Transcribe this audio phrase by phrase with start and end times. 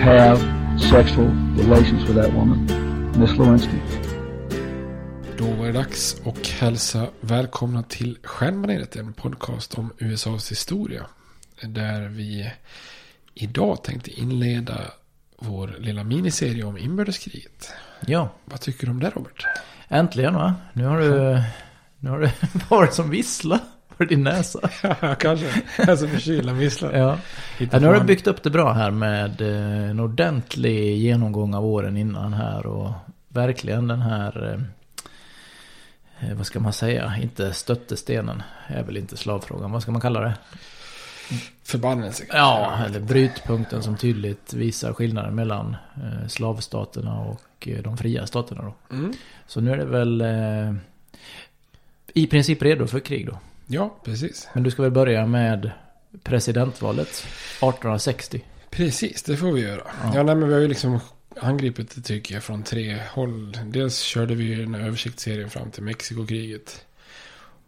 [0.00, 0.38] have
[0.90, 2.66] sexual relations with that woman,
[3.18, 3.76] Miss Lewinsky.
[5.38, 11.06] Då var det dags och hälsa välkomna till Stjärnbaneret, en podcast om USAs historia.
[11.62, 12.50] Där vi
[13.34, 14.80] idag tänkte inleda
[15.38, 17.72] vår lilla miniserie om inbördeskriget.
[18.06, 19.46] Ja, Vad tycker du om det Robert?
[19.88, 20.54] äntligen va?
[20.72, 21.42] Nu har du,
[21.98, 22.30] nu har du
[22.68, 23.60] varit som vissla
[24.00, 24.70] för din näsa.
[25.00, 25.62] Ja, kanske.
[25.88, 26.92] Alltså förkyld, visslar.
[26.92, 27.18] Ja.
[27.58, 31.66] Ja, nu har du byggt upp det bra här med eh, en ordentlig genomgång av
[31.66, 32.90] åren innan här och
[33.28, 34.60] verkligen den här,
[36.20, 40.20] eh, vad ska man säga, inte stöttestenen är väl inte slavfrågan, vad ska man kalla
[40.20, 40.34] det?
[41.62, 42.24] Förbannelse.
[42.28, 48.62] Ja, eller brytpunkten som tydligt visar skillnaden mellan eh, slavstaterna och eh, de fria staterna
[48.62, 48.96] då.
[48.96, 49.12] Mm.
[49.46, 50.74] Så nu är det väl eh,
[52.14, 53.38] i princip redo för krig då.
[53.72, 54.48] Ja, precis.
[54.54, 55.70] Men du ska väl börja med
[56.22, 58.44] presidentvalet 1860.
[58.70, 59.82] Precis, det får vi göra.
[60.02, 60.22] Ja, Ja.
[60.22, 61.00] nej, men vi har ju liksom
[61.40, 63.58] angripit det tycker jag från tre håll.
[63.64, 66.86] Dels körde vi den här översiktsserien fram till Mexikokriget.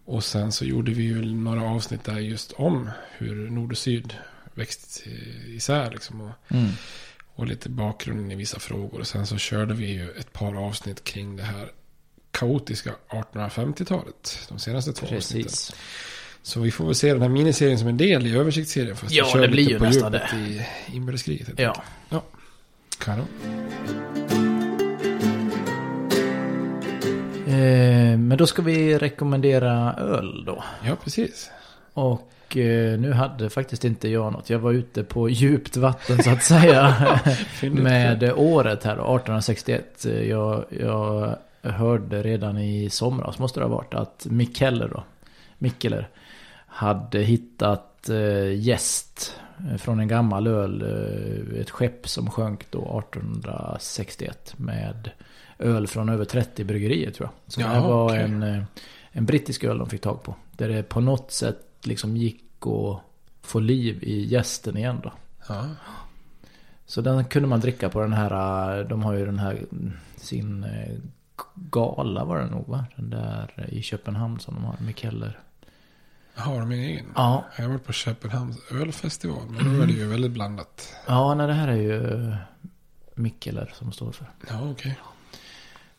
[0.04, 4.14] Och sen så gjorde vi ju några avsnitt där just om hur nord och syd
[4.54, 5.10] växte
[5.46, 6.20] isär liksom.
[6.20, 6.70] Och, Mm.
[7.34, 9.00] och lite bakgrunden i vissa frågor.
[9.00, 11.70] Och sen så körde vi ju ett par avsnitt kring det här
[12.32, 14.38] kaotiska 1850-talet.
[14.49, 15.43] De senaste två avsnitten.
[15.43, 15.75] Precis.
[16.43, 18.96] Så vi får väl se den här miniserien som en del i översiktsserien.
[18.96, 20.29] Fast Ja, det blir ju på nästan det.
[20.37, 21.49] i inbördeskriget.
[21.56, 21.82] Ja.
[22.08, 22.23] ja.
[22.99, 23.26] Kanon.
[27.46, 30.64] Eh, men då ska vi rekommendera öl då.
[30.85, 31.50] Ja, precis.
[31.94, 34.50] Och eh, nu hade faktiskt inte jag något.
[34.50, 36.94] Jag var ute på djupt vatten så att säga.
[37.73, 40.06] med året här, 1861.
[40.28, 45.05] Jag, jag hörde redan i somras, måste det ha varit, att Mikkeller då,
[45.59, 46.09] Mikkeller,
[46.67, 49.37] hade hittat eh, gäst
[49.79, 50.82] från en gammal öl.
[50.82, 55.11] Eh, ett skepp som sjönk då 1861 med
[55.59, 57.53] öl från över 30 bryggerier tror jag.
[57.53, 58.23] Så Ja, det här var okej.
[58.23, 58.62] en, eh,
[59.12, 60.35] en brittisk öl de fick tag på.
[60.56, 63.00] Där det på något sätt liksom gick att
[63.43, 65.12] få liv i gästen igen då.
[65.49, 65.67] Ja.
[66.87, 70.67] Så den kunde man dricka på den här, de har ju den här, mm, sin
[71.54, 72.84] gala var det nog va?
[72.96, 75.38] Den där i Köpenhamn som de har, Mikkeller.
[76.34, 77.06] Har de en egen?
[77.14, 77.44] Ja.
[77.56, 79.42] Jag har varit på Köpenhamns ölfestival.
[79.48, 80.94] Men då är det ju väldigt blandat.
[81.06, 82.36] Ja, nej det här är ju eh,
[83.14, 84.26] Mikkeller som står för.
[84.48, 84.98] Ja, okej.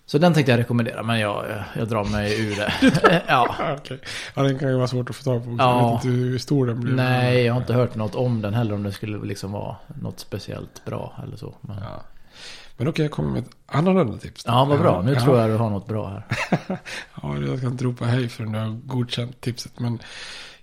[0.06, 1.46] Så den tänkte jag rekommendera, men jag,
[1.76, 2.74] jag drar mig ur det.
[3.28, 3.56] ja.
[3.78, 4.00] Okej.
[4.36, 5.64] Ja, den kan ju vara svårt att få tag på också.
[5.64, 5.80] Ja.
[5.80, 6.94] Jag vet inte hur stor den blir.
[6.94, 8.74] Nej, jag har inte hört något om den heller.
[8.74, 11.56] Om det skulle liksom vara något speciellt bra eller så.
[11.62, 11.78] Men...
[11.78, 12.04] Ja,
[12.78, 12.84] Ja.
[12.84, 14.44] Men okej, jag kommer med ett annorlunda tips.
[14.44, 14.52] då.
[14.52, 15.02] vad bra.
[15.02, 15.20] Nu ja.
[15.20, 16.24] tror jag du har något bra här.
[17.22, 19.80] Ja, jag ska inte ropa hej förrän du har godkänt tipset.
[19.80, 20.00] Men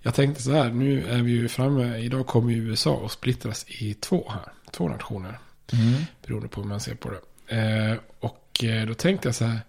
[0.01, 3.65] jag tänkte så här, nu är vi ju framme, idag kommer ju USA att splittras
[3.67, 4.53] i två här.
[4.71, 5.39] Två nationer.
[5.73, 6.01] Mm.
[6.25, 7.55] Beroende på hur man ser på det.
[7.55, 9.59] Eh, och eh, då tänkte jag så här,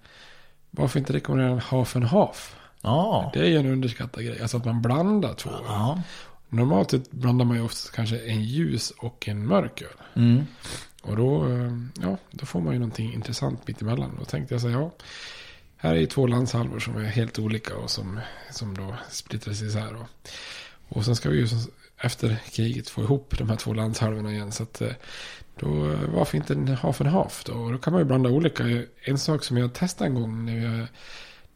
[0.71, 2.57] varför inte rekommendera en half and half?
[2.81, 3.31] Ja.
[3.35, 5.51] Det är ju en underskattad grej, alltså att man blandar två.
[5.67, 6.03] Ja.
[6.49, 10.23] Normalt blandar man ju ofta kanske en ljus och en mörk öl.
[10.23, 10.47] Mm.
[11.03, 14.17] Och då, eh, ja, då får man ju någonting intressant mitt emellan.
[14.19, 14.91] Då tänkte jag så här, ja,
[15.77, 18.21] här är ju två landshalvor som är helt olika och som,
[18.51, 19.95] som då splittras isär.
[19.95, 20.09] Och,
[20.89, 21.47] och sen ska vi ju
[21.99, 24.53] efter kriget få ihop de här två landshalvorna igen.
[24.53, 24.93] Så att eh,
[25.61, 27.53] då, eh, varför inte en half and half då?
[27.53, 28.65] Och då kan man ju blanda olika.
[29.03, 30.87] En sak som jag testade en gång när jag, när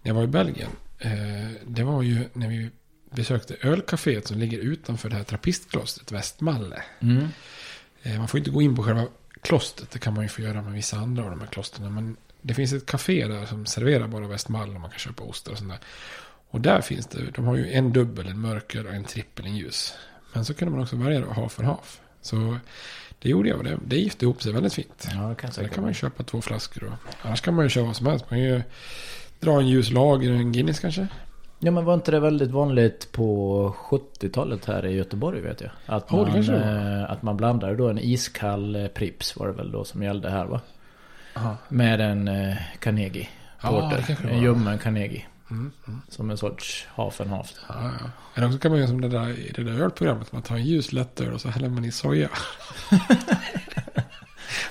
[0.02, 0.70] jag var i Belgien.
[0.99, 2.70] Eh, det var ju när vi
[3.10, 6.82] besökte ölcaféet som ligger utanför det här trappistklostret Västmalle.
[7.00, 7.28] Mm.
[8.02, 9.06] Eh, Man får inte gå in på själva
[9.40, 9.90] klostret.
[9.90, 11.94] Det kan man ju få göra med vissa andra av de här klostren.
[11.94, 15.52] Men det finns ett café där som serverar bara Västmall och man kan köpa ostar
[15.52, 15.78] och sånt där.
[16.50, 19.56] Och där finns det, de har ju en dubbel, en mörker och en trippel, en
[19.56, 19.94] ljus.
[20.32, 22.00] Men så kunde man också välja då half and half.
[22.22, 22.58] Så
[23.18, 25.08] det gjorde jag och det, det gifte ihop sig väldigt fint.
[25.14, 27.14] Ja, det kan Så där kan man ju köpa två flaskor då.
[27.22, 28.24] Annars kan man ju köra vad som helst.
[28.30, 28.62] Man kan ju
[29.40, 31.08] dra en ljus lager, en Guinness kanske.
[31.58, 35.70] Ja men var inte det väldigt vanligt på 70-talet här i Göteborg vet jag?
[35.86, 36.54] Att man, var.
[36.54, 40.30] eh, att man blandade då en iskall eh, Prips var det väl då som gällde
[40.30, 40.60] här va?
[41.36, 41.56] Aha.
[41.68, 43.28] Med en eh, Carnegie
[43.62, 44.16] Porter.
[44.22, 45.24] det en ljummen Carnegie.
[45.50, 46.00] Mm, mm.
[46.08, 47.52] Som en sorts half and half.
[47.68, 48.10] Ja, ja.
[48.34, 50.32] Eller också kan man göra som det där i det där ölprogrammet.
[50.32, 52.28] Man tar en ljus lättöl och så häller man i soja.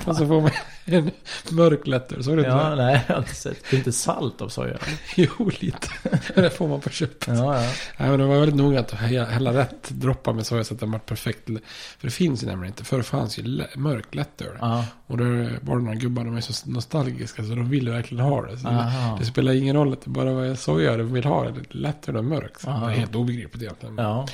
[0.06, 0.52] och så får man
[0.86, 1.12] en
[1.52, 2.24] mörk lättöl.
[2.24, 2.76] Så är det inte Ja, det?
[2.76, 3.58] nej jag har inte sett.
[3.70, 4.78] Det är inte salt av soja.
[5.16, 5.88] Jo, lite.
[6.36, 7.28] det får man på köpet.
[7.28, 7.70] Ja, ja.
[7.98, 10.92] Nej, men det var väldigt noga att hälla rätt droppar med soja så att den
[10.92, 11.46] var perfekt.
[12.00, 12.84] För det finns ju nämligen inte.
[12.84, 14.58] Förr fanns ju mörk lättöl.
[14.60, 14.86] ja.
[15.08, 15.24] Och då
[15.62, 18.58] var det några gubbar, de är så nostalgiska så de ville verkligen ha det.
[18.58, 19.18] Så det, Aha.
[19.20, 21.44] det spelar ingen roll att det bara var soja de vill ha.
[21.50, 22.60] Det lättöl och mörk.
[22.60, 22.86] Så Aha.
[22.88, 23.96] det är helt obegripligt egentligen.
[23.98, 24.28] Ja,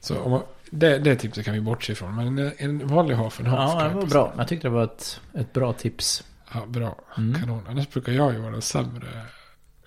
[0.00, 0.42] Så om man,
[0.74, 2.14] det, det tipset kan vi bortse ifrån.
[2.16, 3.40] Men en, en vanlig half.
[3.44, 4.32] ja det var bra.
[4.36, 6.24] Jag tyckte det var ett, ett bra tips.
[6.54, 6.96] Ja, bra.
[7.18, 7.40] Mm.
[7.40, 7.66] Kanon.
[7.68, 9.06] Annars brukar jag ju vara den sämre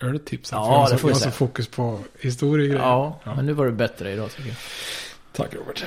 [0.02, 0.58] öltipsen.
[0.60, 2.82] Ja, för jag det får vi jag så fokus på historiegrejer.
[2.82, 3.36] Ja, Ja.
[3.36, 4.58] men nu var det bättre idag tycker jag.
[5.34, 5.84] Tack Robert.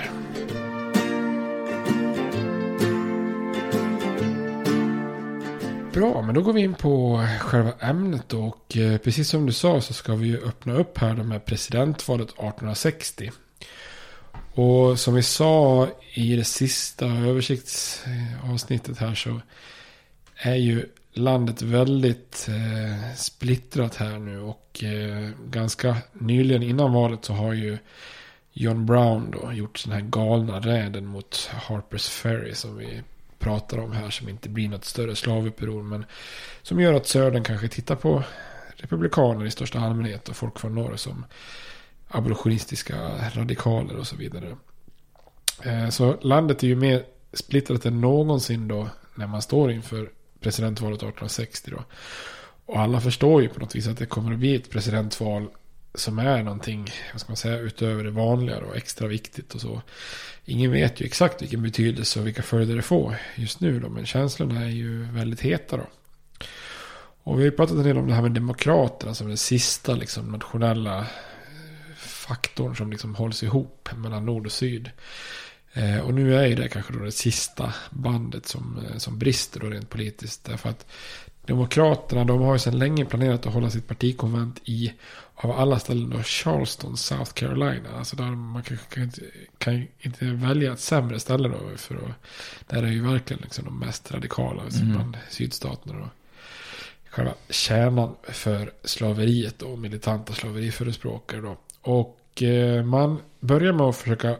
[5.93, 8.33] Bra, men då går vi in på själva ämnet.
[8.33, 11.39] Och eh, precis som du sa så ska vi ju öppna upp här de här
[11.39, 13.31] presidentvalet 1860.
[14.59, 19.41] Och som vi sa i det sista översiktsavsnittet här så
[20.37, 24.41] är ju landet väldigt eh, splittrat här nu.
[24.41, 27.79] Och eh, ganska nyligen innan valet så har ju
[28.53, 33.03] John Brown då gjort den här galna räden mot Harpers Ferry som vi
[33.39, 36.05] pratar om här som inte blir något större slavuppror men
[36.63, 38.23] som gör att Södern kanske tittar på
[38.77, 41.25] republikaner i största allmänhet och folk från norr som
[42.09, 42.97] abolitionistiska
[43.35, 44.57] radikaler och så vidare.
[45.63, 50.11] Eh, så landet är ju mer splittrat än någonsin då när man står inför
[50.41, 51.85] presidentvalet 1860 då.
[52.67, 55.49] Och alla förstår ju på något vis att det kommer att bli ett presidentval
[55.95, 59.83] som är någonting, vad ska man säga, utöver det vanliga och extra viktigt och så.
[60.45, 64.07] Ingen vet ju exakt vilken betydelse och vilka följder det får just nu då, men
[64.07, 65.87] känslorna är ju väldigt heta då.
[67.23, 69.95] Och vi har ju pratat en del om det här med demokraterna som den sista
[69.95, 71.07] liksom nationella
[72.29, 74.91] faktorn som liksom hålls ihop mellan nord och syd.
[75.73, 79.61] Eh, och nu är ju det kanske då det sista bandet som, eh, som brister
[79.61, 80.45] då rent politiskt.
[80.45, 80.87] Därför att
[81.49, 84.93] Demokraterna de har ju sedan länge planerat att hålla sitt partikonvent i
[85.35, 87.89] av alla ställen då Charleston, South Carolina.
[87.99, 89.21] Alltså där man kan, kan, inte,
[89.59, 91.59] kan inte välja ett sämre ställe då.
[91.77, 92.13] För att,
[92.67, 94.93] där är ju verkligen liksom de mest radikala mm.
[94.93, 96.09] bland sydstaterna då.
[97.11, 101.57] Själva kärnan för slaveriet då, militanta slaveriförespråkare då.
[101.81, 104.37] Och Eh, man börjar med att försöka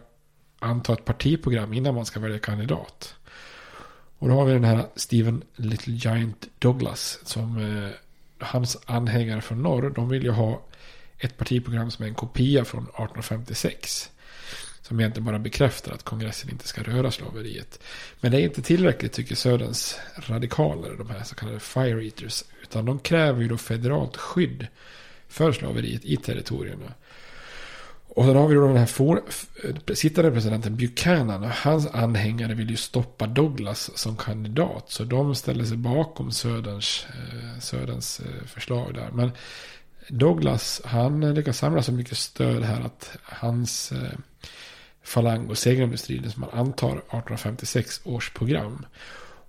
[0.59, 3.15] anta ett partiprogram innan man ska välja kandidat.
[4.19, 7.91] Och då har vi den här Stephen Little Giant Douglas som eh,
[8.39, 10.63] hans anhängare från norr, de vill ju ha
[11.19, 14.11] ett partiprogram som är en kopia från 1856.
[14.83, 17.81] Som egentligen bara bekräftar att kongressen inte ska röra slaveriet.
[18.21, 22.45] Men det är inte tillräckligt tycker Söderns radikaler, de här så kallade fire eaters.
[22.63, 24.67] Utan de kräver ju då federalt skydd
[25.29, 26.95] för slaveriet i territorierna.
[28.09, 29.23] Och sen har vi då den här for,
[29.95, 31.45] sittande presidenten Buchanan.
[31.45, 34.91] Och hans anhängare vill ju stoppa Douglas som kandidat.
[34.91, 39.11] Så de ställer sig bakom Söderns, eh, Söderns eh, förslag där.
[39.13, 39.31] Men
[40.09, 44.19] Douglas, han lyckas samla så mycket stöd här att hans eh,
[45.03, 48.87] falang och segrade striden som man antar 1856 års program.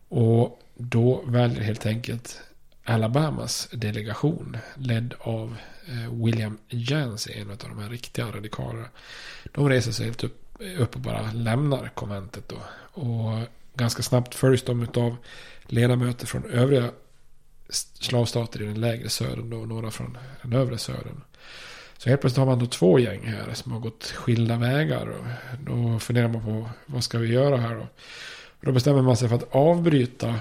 [0.10, 2.42] Och då väljer helt enkelt
[2.90, 8.88] Alabamas delegation ledd av eh, William Jans, en av de här riktiga radikalerna.
[9.52, 12.58] De reser sig helt upp, upp och bara lämnar konventet då.
[13.02, 15.16] Och ganska snabbt följs de av
[15.64, 16.92] ledamöter från övriga
[18.00, 21.22] slavstater i den lägre södern och några från den övre södern.
[21.98, 25.08] Så helt plötsligt har man då två gäng här som har gått skilda vägar.
[25.08, 25.26] Och
[25.60, 27.88] då funderar man på vad ska vi göra här då?
[28.60, 30.36] Och då bestämmer man sig för att avbryta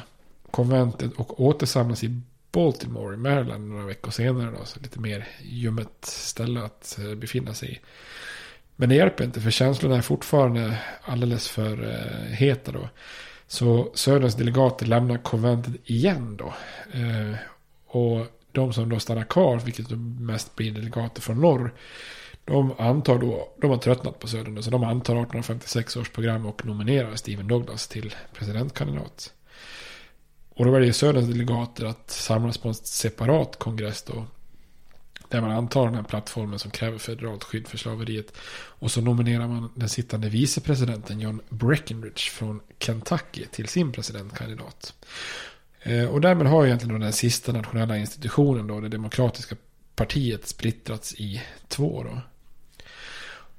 [0.51, 2.21] konventet och återsamlas i
[2.59, 4.51] Baltimore i Maryland några veckor senare.
[4.59, 7.79] Då, så lite mer ljummet ställe att eh, befinna sig i.
[8.77, 12.89] Men det hjälper inte för känslorna är fortfarande alldeles för eh, heta då.
[13.47, 16.55] Så Söderns delegater lämnar konventet igen då.
[16.93, 17.35] Eh,
[17.87, 21.75] och de som då stannar kvar, vilket mest blir delegater från norr.
[22.45, 24.63] De antar då, de har tröttnat på Södern.
[24.63, 29.33] Så de antar 1856 års program och nominerar Stephen Douglas till presidentkandidat.
[30.59, 34.27] Och då väljer Söderns delegater att samlas på en separat kongress då.
[35.29, 38.37] Där man antar den här plattformen som kräver federalt skydd för slaveriet.
[38.51, 44.95] Och så nominerar man den sittande vicepresidenten John Breckinridge från Kentucky till sin presidentkandidat.
[45.83, 49.57] Eh, och därmed har egentligen den sista nationella institutionen då, det demokratiska
[49.95, 52.03] partiet, splittrats i två.
[52.03, 52.21] Då.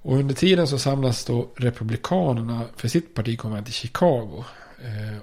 [0.01, 4.43] Och under tiden så samlas då republikanerna för sitt partikonvent i Chicago.
[4.81, 5.17] Eh,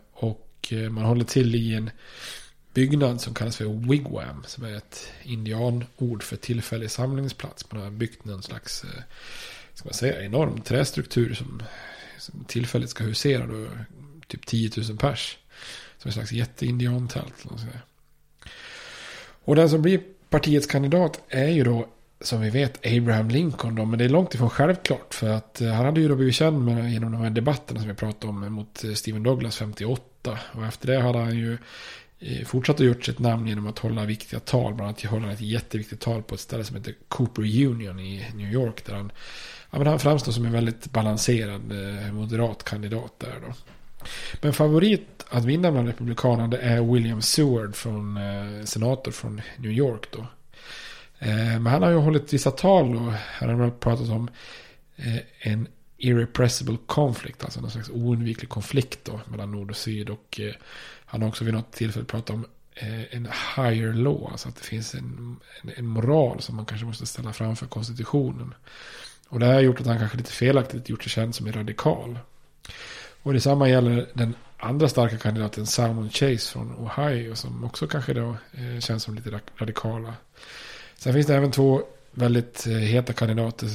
[0.66, 1.90] och eh, man håller till i en
[2.75, 4.44] byggnad som kallas för wigwam.
[4.46, 7.73] Som är ett indianord för tillfällig samlingsplats.
[7.73, 9.02] Man har byggt någon slags, eh,
[9.75, 11.62] ska man säga, enorm trästruktur som,
[12.18, 13.66] som tillfälligt ska husera då,
[14.26, 15.38] typ 10 000 pers.
[15.99, 17.46] Som en slags jätteindiantält.
[19.44, 21.88] Och den som blir partiets kandidat är ju då
[22.20, 25.68] som vi vet Abraham Lincoln då, men det är långt ifrån självklart för att eh,
[25.68, 28.52] han hade ju då blivit känd med, genom de här debatterna som vi pratade om
[28.52, 31.59] mot Stephen Douglas 58 och efter det hade han ju
[32.21, 35.40] eh, fortsatt att gjort sitt namn genom att hålla viktiga tal, bland annat hålla ett
[35.40, 39.12] jätteviktigt tal på ett ställe som heter Cooper Union i New York där han,
[39.71, 43.54] ja, men han framstår som en väldigt balanserad eh, moderat kandidat där då.
[44.40, 50.09] Men favorit att vinna bland republikanerna är William Seward från eh, senator från New York
[50.11, 50.26] då.
[51.18, 54.30] Eh, men han har ju hållit vissa tal och här har man pratat om
[54.97, 55.68] eh, en
[55.99, 60.11] irrepressible conflict, alltså någon slags oundviklig konflikt då mellan nord och syd.
[60.11, 60.55] Och eh,
[61.05, 64.65] han har också vid något tillfälle pratat om eh, en higher law, alltså att det
[64.65, 68.55] finns en, en, en, moral som man kanske måste ställa framför konstitutionen.
[69.29, 71.53] Och det här har gjort att han kanske lite felaktigt gjort sig känd som en
[71.53, 72.19] radikal.
[73.23, 78.37] Och detsamma gäller den andra starka kandidaten Salmon Chase från Ohio som också kanske då
[78.53, 80.15] eh, känns som lite radikala.
[80.97, 83.69] Sen finns det även två väldigt eh, heta kandidater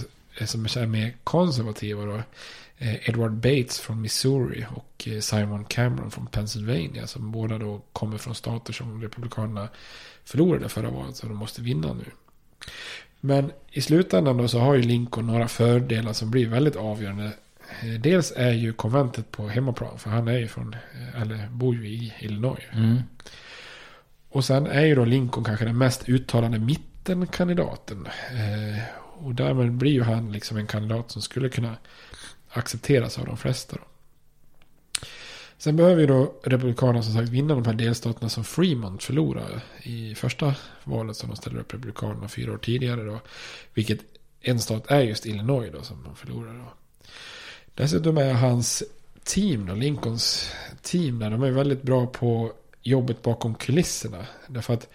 [0.46, 2.06] som är mer konservativa.
[2.06, 2.22] Då.
[2.78, 7.08] Eh, Edward Bates från Missouri och Simon Cameron från Pennsylvania.
[7.08, 9.70] Som båda då kommer från stater som Republikanerna
[10.24, 11.16] förlorade förra valet.
[11.16, 12.06] Så de måste vinna nu.
[13.20, 17.32] Men i slutändan då så har ju Lincoln några fördelar som blir väldigt avgörande.
[18.00, 20.00] Dels är ju konventet på hemmaplan.
[20.00, 20.76] För han är ju från,
[21.22, 22.64] eller bor ju i Illinois.
[22.72, 23.02] Mm.
[24.30, 28.08] Och sen är ju då Lincoln kanske den mest uttalade mitt mittenkandidaten.
[29.24, 31.78] Och därmed blir ju han liksom en kandidat som skulle kunna
[32.50, 33.76] accepteras av de flesta.
[33.76, 33.84] Då.
[35.58, 40.16] Sen behöver ju då Republikanerna som sagt vinna de här delstaterna som Fremont förlorade i
[40.16, 43.04] första valet som de ställer upp Republikanerna fyra år tidigare.
[43.04, 43.20] Då,
[43.74, 44.00] vilket
[44.42, 46.58] en stat är just Illinois då som de förlorade.
[46.58, 46.74] Då.
[47.76, 48.84] Dessutom är hans
[49.24, 50.52] team, då, Lincolns
[50.82, 54.26] team, där, de är väldigt bra på jobbet bakom kulisserna.
[54.48, 54.90] Därför att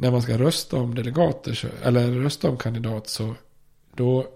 [0.00, 3.34] när man ska rösta om delegater, eller rösta om kandidat så
[3.94, 4.26] då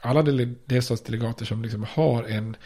[0.00, 0.22] alla
[0.66, 2.56] delstatsdelegater som liksom har en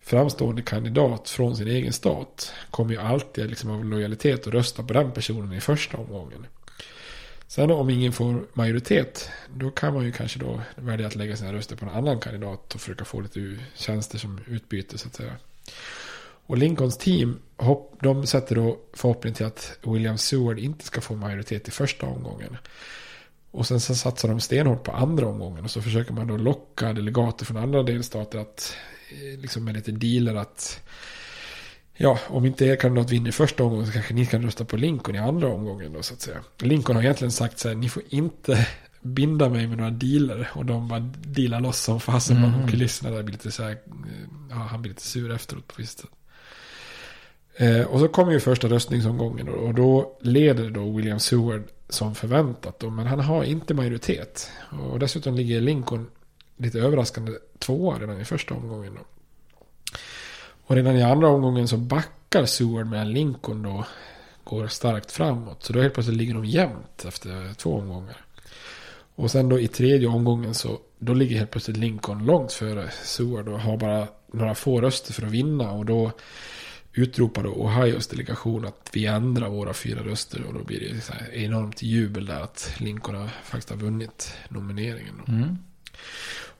[0.00, 4.92] framstående kandidat från sin egen stat kommer ju alltid liksom av lojalitet att rösta på
[4.92, 6.46] den personen i första omgången.
[7.46, 11.52] Sen om ingen får majoritet, då kan man ju kanske då välja att lägga sina
[11.52, 15.32] röster på en annan kandidat och försöka få lite tjänster som utbyte så att säga.
[16.46, 17.38] Och Lincolns team,
[18.00, 22.56] de sätter då förhoppning till att William Seward inte ska få majoritet i första omgången.
[23.50, 25.64] Och sen så satsar de stenhårt på andra omgången.
[25.64, 28.76] Och så försöker man då locka delegater från andra delstater att,
[29.10, 30.80] eh, liksom med lite dealer att,
[31.94, 34.76] ja, om inte er kandidat vinner i första omgången så kanske ni kan rösta på
[34.76, 36.38] Lincoln i andra omgången då så att säga.
[36.58, 38.66] Lincoln har egentligen sagt så här, ni får inte
[39.00, 40.50] binda mig med några dealer.
[40.54, 42.52] Och de bara dealar loss som fasen mm.
[42.52, 43.10] bakom kulisserna.
[43.10, 43.76] Där blir lite så här, eh,
[44.50, 46.10] ja, han blir lite sur efteråt på visst sätt.
[47.58, 52.78] Eh, och så kommer ju första röstningsomgången och då leder då William Seward som förväntat.
[52.78, 54.50] Då, men han har inte majoritet.
[54.90, 56.06] Och dessutom ligger Lincoln
[56.56, 58.94] lite överraskande tvåa redan i första omgången.
[58.94, 59.00] Då.
[60.66, 63.84] Och redan i andra omgången så backar Seward medan Lincoln då
[64.44, 65.62] går starkt framåt.
[65.62, 68.24] Så då helt plötsligt ligger de jämnt efter två omgångar.
[69.14, 73.48] Och sen då i tredje omgången så då ligger helt plötsligt Lincoln långt före Seward
[73.48, 75.70] och har bara några få röster för att vinna.
[75.70, 76.12] Och då
[76.96, 80.42] utropade Ohios delegation att vi ändrar våra fyra röster.
[80.42, 85.20] Och då blir det så enormt jubel där att Lincoln faktiskt har vunnit nomineringen.
[85.28, 85.58] Mm.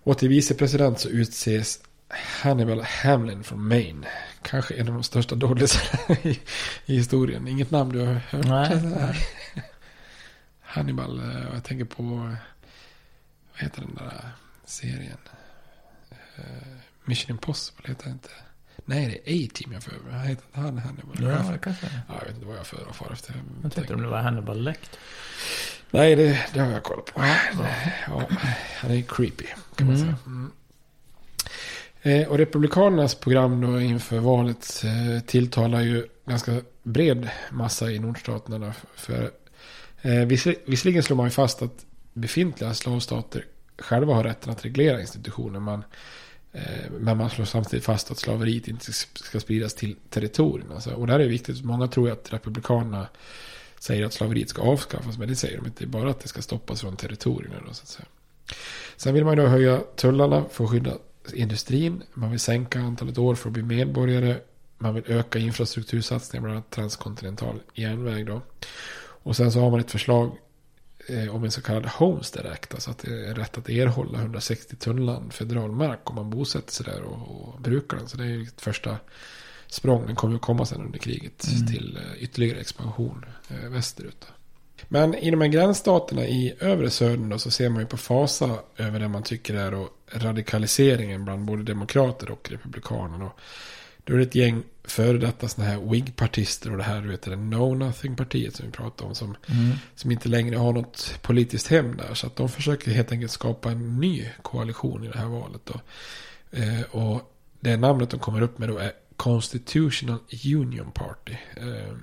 [0.03, 1.81] Och till vicepresident så utses
[2.43, 4.05] Hannibal Hamlin från Maine.
[4.43, 6.41] Kanske en av de största dålisarna i,
[6.87, 7.49] i historien.
[7.49, 8.43] Inget namn du har hört?
[8.85, 9.27] Nej.
[10.61, 12.37] Hannibal, eh, jag tänker på, vad
[13.63, 14.31] heter den där
[14.65, 15.19] serien?
[16.11, 16.45] Eh,
[17.05, 18.31] Mission Impossible heter det inte.
[18.85, 20.29] Nej, det är A-Team jag för mig.
[20.29, 21.17] Heter han Hannibal?
[21.21, 23.35] Ja, det kanske ja, Jag vet inte vad jag för och far efter.
[23.63, 24.99] Jag tänkte om det var Hannibal Lekt.
[25.91, 27.21] Nej, det, det har jag kollat på.
[28.07, 28.23] Ja,
[28.77, 30.07] han är creepy, kan man mm.
[30.07, 30.19] säga.
[30.27, 30.51] Mm.
[32.03, 38.75] Eh, och Republikanernas program då inför valet eh, tilltalar ju ganska bred massa i nordstaterna.
[38.95, 39.31] För,
[40.03, 40.25] eh,
[40.67, 43.45] visserligen slår man ju fast att befintliga slavstater
[43.79, 45.61] själva har rätten att reglera institutioner.
[45.61, 45.85] Man Eh,
[46.57, 50.75] Eh, men man slår samtidigt fast att slaveriet inte ska spridas till territorierna.
[50.75, 50.91] Alltså.
[50.91, 51.65] Och det här är viktigt.
[51.65, 53.09] Många tror att republikanerna
[53.79, 55.19] säger att slaveriet ska avskaffas.
[55.19, 55.87] Men det säger de inte.
[55.87, 57.55] Bara att det ska stoppas från territorierna.
[57.67, 58.07] Då, så att säga.
[58.97, 60.93] Sen vill man då höja tullarna för att skydda
[61.33, 62.03] industrin.
[62.15, 64.37] Man vill sänka antalet år för att bli medborgare.
[64.79, 68.27] Man vill öka infrastruktursatsningar, bland annat transkontinental järnväg.
[68.27, 68.43] Då.
[68.99, 70.37] Och sen så har man ett förslag
[71.33, 72.75] om en så kallad Homestead Act.
[72.75, 76.87] Alltså att det är rätt att erhålla 160 tunnland federal mark om man bosätter sig
[76.87, 78.09] där och, och brukar den.
[78.09, 78.97] Så det är ju ett första
[79.67, 80.07] språng.
[80.07, 81.67] Den kommer ju komma sen under kriget mm.
[81.67, 84.27] till eh, ytterligare expansion eh, västerut.
[84.89, 88.59] Men i de här gränsstaterna i övre södern då, så ser man ju på fasa
[88.77, 93.23] över det man tycker är då radikaliseringen bland både demokrater och republikaner.
[93.23, 93.41] Och
[94.05, 97.23] då är det ett gäng före detta sådana här Whig-partister och det här du vet
[97.23, 99.15] det No Nothing-partiet som vi pratade om.
[99.15, 99.73] Som, mm.
[99.95, 102.15] som inte längre har något politiskt hem där.
[102.15, 105.61] Så att de försöker helt enkelt skapa en ny koalition i det här valet.
[105.65, 105.81] Då.
[106.51, 111.37] Eh, och det namnet de kommer upp med då är Constitutional Union Party.
[111.57, 111.97] Eh,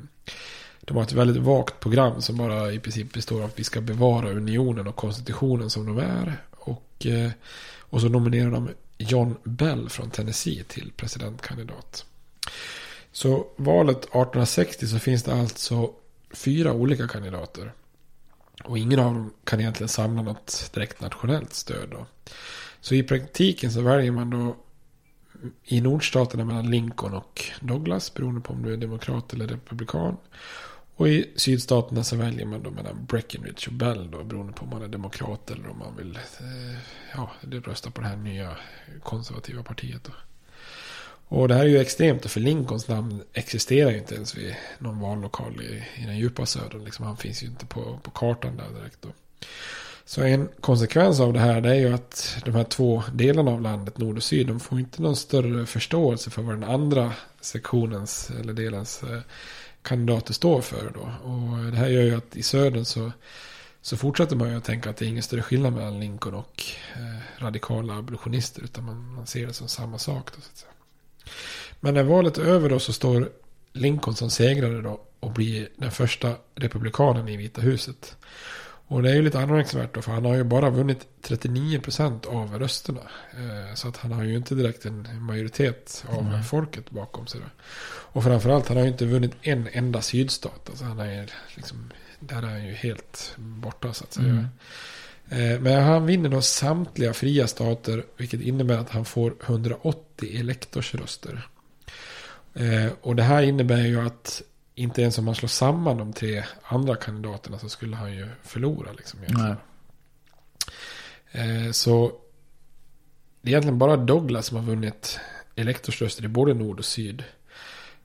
[0.82, 3.82] de har ett väldigt vagt program som bara i princip består av att vi ska
[3.82, 6.42] bevara unionen och konstitutionen som de är.
[6.52, 7.32] Och, eh,
[7.80, 12.06] och så nominerar de John Bell från Tennessee till presidentkandidat.
[13.14, 15.94] Så valet 1860 så finns det alltså
[16.32, 17.74] fyra olika kandidater.
[18.64, 21.90] Och ingen av dem kan egentligen samla något direkt nationellt stöd.
[21.90, 22.06] Då.
[22.82, 24.56] Så i praktiken så väljer man då
[25.64, 28.14] i nordstaterna mellan Lincoln och Douglas.
[28.14, 30.18] Beroende på om du är demokrat eller republikan.
[30.96, 34.70] Och i sydstaterna så väljer man då mellan Breckinridge och Bell då, beroende på om
[34.70, 36.78] man är demokrat eller om man vill eh,
[37.16, 38.58] ja, rösta på det här nya
[39.04, 40.04] konservativa partiet.
[40.04, 40.12] Då.
[41.34, 45.00] Och det här är ju extremt, för Lincolns namn existerar ju inte ens vid någon
[45.00, 46.84] vallokal i, i den djupa södern.
[46.84, 48.98] Liksom, han finns ju inte på, på kartan där direkt.
[49.02, 49.10] Då.
[50.06, 53.62] Så en konsekvens av det här det är ju att de här två delarna av
[53.62, 58.32] landet, nord och syd, de får inte någon större förståelse för vad den andra sektionens
[58.40, 59.20] eller delens eh,
[59.82, 60.92] kandidater står för.
[60.94, 61.30] Då.
[61.30, 63.12] Och det här gör ju att i södern så,
[63.82, 66.64] så fortsätter man ju att tänka att det är ingen större skillnad mellan Lincoln och
[66.96, 68.64] eh, radikala abolitionister.
[68.64, 70.26] Utan man, man, ser det som samma sak.
[70.36, 70.70] Då, så att säga.
[71.80, 73.30] Men när valet är över då så står
[73.74, 78.16] Lincoln som segrare då och blir den första republikanen i Vita huset.
[78.88, 82.60] Och det är ju lite anmärkningsvärt då, för han har ju bara vunnit 39% av
[82.60, 83.02] rösterna.
[83.32, 86.44] Eh, så att han har ju inte direkt en majoritet av Nej.
[86.44, 87.42] folket bakom sig.
[87.42, 87.48] Då.
[87.86, 90.70] Och framförallt, han har ju inte vunnit en enda sydstat.
[90.70, 94.28] Alltså han är liksom, där är han ju helt borta så att säga.
[94.28, 94.48] Mm.
[95.30, 101.48] Eh, Men han vinner då samtliga fria stater, vilket innebär att han får 180 elektorsröster.
[102.54, 104.42] Eh, Och det här innebär ju att
[104.76, 108.92] inte ens om man slår samman de tre andra kandidaterna så skulle han ju förlora.
[108.98, 109.20] Liksom.
[111.32, 112.12] Eh, Så
[113.42, 115.20] det är egentligen bara Douglas som har vunnit
[115.56, 117.24] elektorsröster i både nord och syd.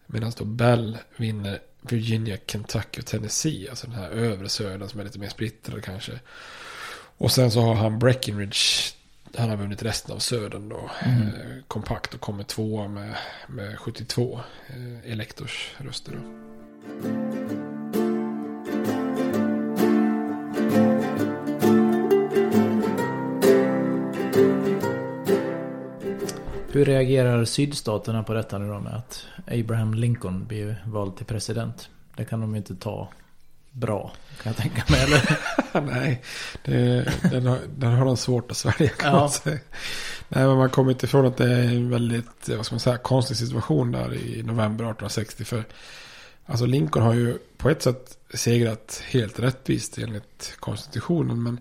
[0.07, 3.67] Medan då Bell vinner Virginia, Kentucky och Tennessee.
[3.71, 6.13] Alltså den här övre södern som är lite mer splittrad kanske.
[7.19, 8.57] Och sen så har han Breckinridge.
[9.37, 10.91] Han har vunnit resten av södern då.
[11.01, 11.23] Mm.
[11.23, 13.15] Eh, kompakt och kommer tvåa med,
[13.47, 16.19] med 72 eh, elektorsröster då.
[26.73, 31.91] Hur reagerar sydstaterna på detta nu då med att Abraham Lincoln blir vald till president?
[32.17, 33.09] Det kan de ju inte ta
[33.79, 34.13] bra,
[34.43, 35.03] kan jag tänka mig.
[35.03, 35.39] Eller?
[35.95, 36.23] Nej,
[36.65, 39.21] det, den, har, den har de svårt att svälja kan Ja.
[39.21, 39.59] man säga.
[40.29, 42.97] Nej, men man kommer inte ifrån att det är en väldigt, vad ska man säga,
[42.99, 45.45] konstig situation där i november 1860.
[45.45, 45.65] För
[46.47, 51.43] alltså Lincoln har ju på ett sätt segrat helt rättvist enligt konstitutionen.
[51.43, 51.61] Men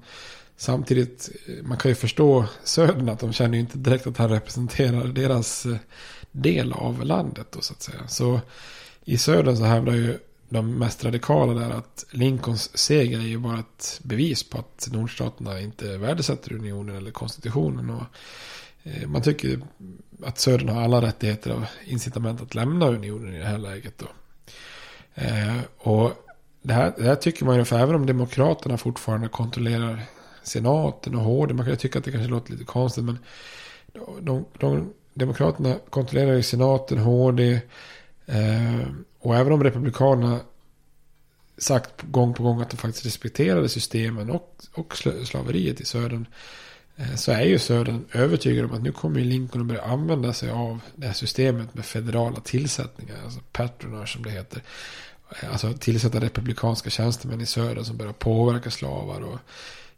[0.58, 1.30] samtidigt,
[1.64, 5.66] man kan ju förstå södern att de känner ju inte direkt att han representerar deras
[5.66, 5.76] eh,
[6.32, 8.08] del av landet då så att säga.
[8.08, 8.42] Så
[9.06, 10.18] i södern så hävdar ju
[10.50, 15.60] de mest radikala där att Lincolns seger är ju bara ett bevis på att nordstaterna
[15.60, 17.90] inte värdesätter unionen eller konstitutionen.
[17.90, 18.04] Och
[18.84, 19.60] eh, man tycker
[20.24, 23.98] att södern har alla rättigheter och incitament att lämna unionen i det här läget.
[23.98, 24.08] Då.
[25.16, 26.12] Eh, och
[26.62, 30.02] det här, det här tycker man ju, för även om demokraterna fortfarande kontrollerar
[30.44, 33.20] senaten och HD, man kan ju tycka att det kanske låter lite konstigt, men
[33.94, 37.62] de, de, de, demokraterna kontrollerar ju senaten, HD,
[38.28, 38.88] eh,
[39.20, 40.40] och även om republikanerna
[41.58, 46.26] sagt gång på gång att de faktiskt respekterade systemen och, och slaveriet i södern.
[46.96, 50.34] eh, Så är ju södern övertygad om att nu kommer ju Lincoln att börja använda
[50.34, 53.16] sig av det här systemet med federala tillsättningar.
[53.24, 54.62] Alltså patronage som det heter.
[55.30, 59.40] Eh, alltså tillsätta republikanska tjänstemän i södern som börjar påverka slavar och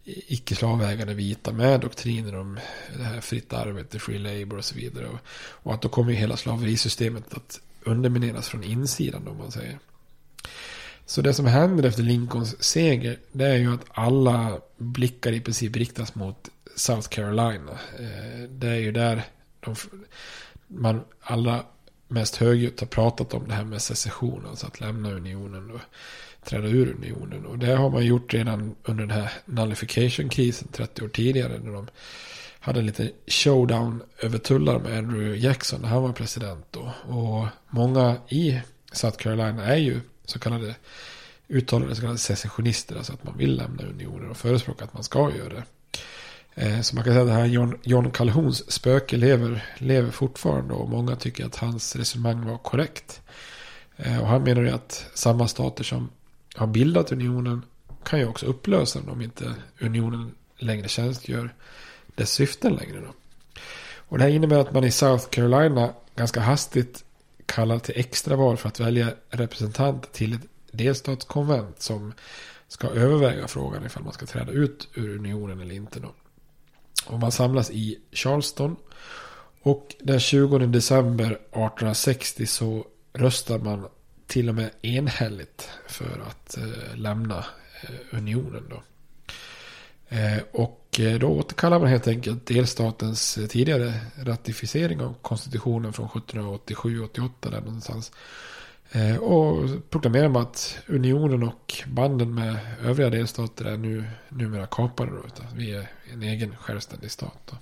[0.03, 2.59] icke-slavägande vita med doktriner om
[2.97, 5.07] det här fritt arbete, free labor och så vidare.
[5.07, 5.19] Och,
[5.63, 9.79] och att då kommer ju hela slaverisystemet att undermineras från insidan om man säger.
[11.05, 15.75] Så det som händer efter Lincolns seger det är ju att alla blickar i princip
[15.75, 17.71] riktas mot South Carolina.
[17.99, 19.23] Eh, det är ju där
[19.59, 19.75] de,
[20.67, 21.63] man allra
[22.07, 25.79] mest högljutt har pratat om det här med secession, alltså att lämna unionen och
[26.43, 27.45] träda ur unionen.
[27.45, 31.87] Och det har man gjort redan under den här nullification-krisen 30 år tidigare när de
[32.59, 36.93] hade en liten showdown över tullar med Andrew Jackson när han var president då.
[37.07, 40.75] Och många i South Carolina är ju så kallade
[41.47, 45.31] uttalade så kallade secessionister, alltså att man vill lämna unionen och förespråkar att man ska
[45.35, 45.63] göra det.
[46.55, 50.73] Eh, så man kan säga att det här John, John Calhouns spöke lever, lever fortfarande
[50.73, 53.21] och många tycker att hans resonemang var korrekt.
[53.97, 56.09] Eh, och han menar ju att samma stater som
[56.55, 57.65] har bildat unionen
[58.03, 61.53] kan ju också upplösa den om inte unionen längre tjänstgör
[62.19, 62.99] dess syften längre.
[62.99, 63.13] Då.
[63.95, 67.03] Och det här innebär att man i South Carolina ganska hastigt
[67.45, 72.13] kallar till extraval för att välja representant till ett delstatskonvent som
[72.67, 75.99] ska överväga frågan ifall man ska träda ut ur unionen eller inte.
[75.99, 76.13] Då.
[77.05, 78.75] Och man samlas i Charleston.
[79.61, 83.87] Och den 20 december 1860 så röstar man
[84.27, 87.45] till och med enhälligt för att eh, lämna
[87.81, 88.63] eh, unionen.
[88.69, 88.83] Då.
[90.09, 96.07] Eh, och eh, då återkallar man helt enkelt delstatens eh, tidigare ratificering av konstitutionen från
[96.07, 98.11] 1787-88 där någonstans.
[99.19, 105.11] Och proklamerar man att unionen och banden med övriga delstater är nu numera kapade.
[105.11, 107.37] Då, utan vi är en egen självständig stat.
[107.51, 107.57] Då.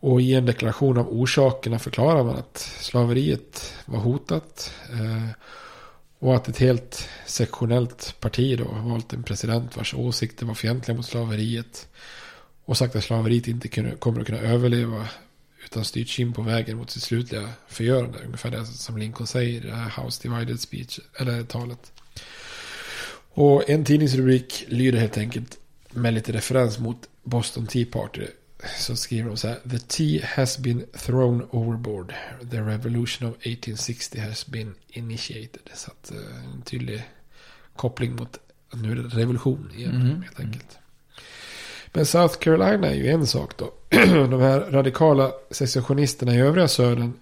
[0.00, 4.72] Och i en deklaration av orsakerna förklarar man att slaveriet var hotat.
[4.92, 5.28] Eh,
[6.18, 11.06] och att ett helt sektionellt parti då valt en president vars åsikter var fientliga mot
[11.06, 11.88] slaveriet.
[12.64, 15.08] Och sagt att slaveriet inte kunde, kommer att kunna överleva
[15.64, 18.18] utan styrts in på vägen mot sitt slutliga förgörande.
[18.24, 21.92] Ungefär det som Lincoln säger i det här House Divided Speech, eller talet.
[23.30, 25.58] Och en tidningsrubrik lyder helt enkelt
[25.90, 28.26] med lite referens mot Boston Tea Party.
[28.78, 29.58] Så skriver de så här.
[29.70, 32.14] The tea has been thrown overboard.
[32.50, 35.70] The revolution of 1860 has been initiated.
[35.74, 37.02] Så att eh, en tydlig
[37.76, 38.38] koppling mot
[38.70, 40.22] att nu är det revolution igen mm.
[40.22, 40.78] helt enkelt.
[41.92, 43.72] Men South Carolina är ju en sak då.
[44.30, 47.12] de här radikala secessionisterna i övriga södern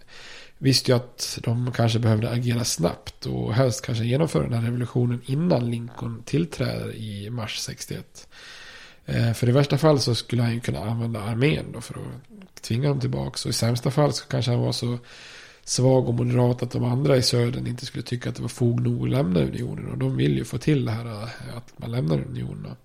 [0.59, 5.21] visste ju att de kanske behövde agera snabbt och helst kanske genomföra den här revolutionen
[5.27, 8.29] innan Lincoln tillträder i mars 61.
[9.07, 12.63] Eh, för i värsta fall så skulle han ju kunna använda armén då för att
[12.63, 13.39] tvinga dem tillbaka.
[13.45, 14.99] Och i sämsta fall så kanske han var så
[15.65, 18.81] svag och moderat att de andra i södern inte skulle tycka att det var fog
[18.81, 19.91] nog att lämna unionen.
[19.91, 22.77] Och de vill ju få till det här eh, att man lämnar unionen.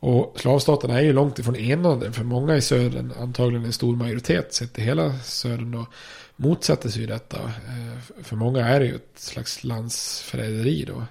[0.00, 2.12] Och slavstaterna är ju långt ifrån enade.
[2.12, 5.86] För många i södern, antagligen en stor majoritet sett i hela södern då,
[6.36, 7.38] motsätter sig ju detta.
[7.44, 11.02] Eh, för många är det ju ett slags landsförräderi då.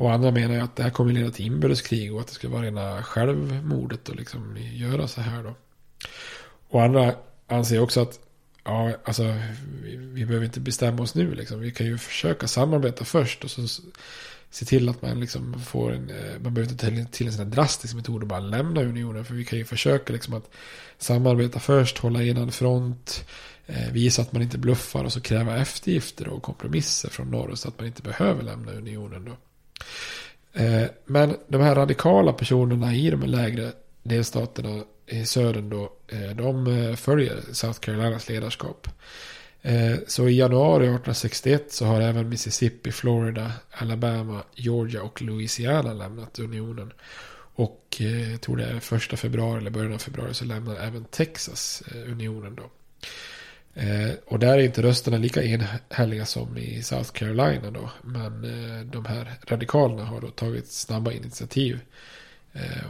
[0.00, 2.52] Och andra menar ju att det här kommer leda till inbördeskrig och att det skulle
[2.52, 5.54] vara rena självmordet och liksom göra så här då.
[6.68, 7.14] Och andra
[7.46, 8.20] anser också att
[8.64, 9.34] ja, alltså,
[9.82, 11.60] vi, vi behöver inte bestämma oss nu liksom.
[11.60, 13.82] Vi kan ju försöka samarbeta först och så
[14.50, 17.44] se till att man liksom får en, eh, man behöver inte ta till en sån
[17.44, 19.24] här drastisk metod och bara lämna unionen.
[19.24, 20.50] För vi kan ju försöka liksom att
[20.98, 23.24] samarbeta först, hålla enad front,
[23.66, 27.68] eh, visa att man inte bluffar och så kräva eftergifter och kompromisser från norr så
[27.68, 29.36] att man inte behöver lämna unionen då.
[30.52, 36.66] Eh, men de här radikala personerna i de lägre delstaterna i södern då, eh, de
[36.66, 38.88] eh, följer South Carolinas ledarskap.
[40.06, 46.92] Så i januari 1861 så har även Mississippi, Florida, Alabama, Georgia och Louisiana lämnat unionen.
[47.54, 47.96] Och
[48.30, 52.54] jag tror det är första februari eller början av februari så lämnar även Texas unionen
[52.54, 52.70] då.
[54.26, 57.90] Och där är inte rösterna lika enhälliga som i South Carolina då.
[58.02, 58.42] Men
[58.90, 61.80] de här radikalerna har då tagit snabba initiativ.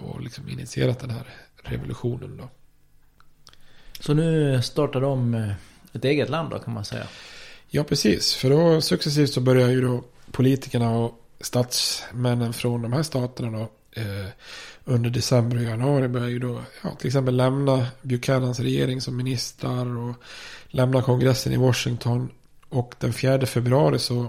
[0.02, 1.26] Och liksom initierat den här
[1.62, 2.48] revolutionen då.
[4.00, 5.52] Så nu startar de
[5.92, 7.06] ett eget land då kan man säga.
[7.68, 8.34] Ja, precis.
[8.34, 13.70] För då successivt så börjar ju då politikerna och statsmännen från de här staterna då
[13.92, 14.26] eh,
[14.84, 19.98] under december och januari börjar ju då ja, till exempel lämna Buchanans regering som ministrar
[19.98, 20.16] och
[20.68, 22.30] lämna kongressen i Washington.
[22.68, 24.26] Och den 4 februari så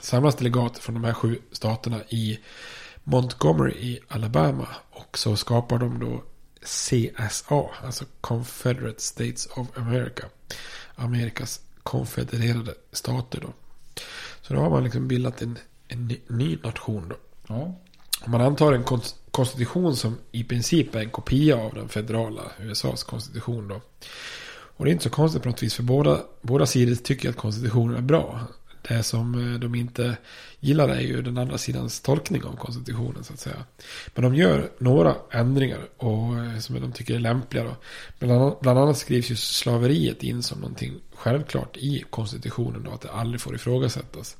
[0.00, 2.38] samlas delegater från de här sju staterna i
[3.04, 4.68] Montgomery i Alabama.
[4.90, 6.22] Och så skapar de då
[6.60, 10.24] CSA, alltså Confederate States of America.
[10.94, 13.52] Amerikas konfedererade stater då.
[14.40, 17.16] Så då har man liksom bildat en, en ny, ny nation då.
[17.48, 17.74] Ja.
[18.24, 18.84] Man antar en
[19.30, 23.80] konstitution som i princip är en kopia av den federala USAs konstitution då.
[24.76, 27.36] Och det är inte så konstigt på något vis för båda, båda sidor tycker att
[27.36, 28.40] konstitutionen är bra.
[28.88, 30.16] Det som eh, de inte
[30.60, 33.64] gillar är ju den andra sidans tolkning av konstitutionen så att säga.
[34.14, 37.64] Men de gör några ändringar och, eh, som de tycker är lämpliga.
[37.64, 37.76] Då.
[38.18, 42.82] Bland, annat, bland annat skrivs ju slaveriet in som någonting självklart i konstitutionen.
[42.82, 44.36] Då, att det aldrig får ifrågasättas.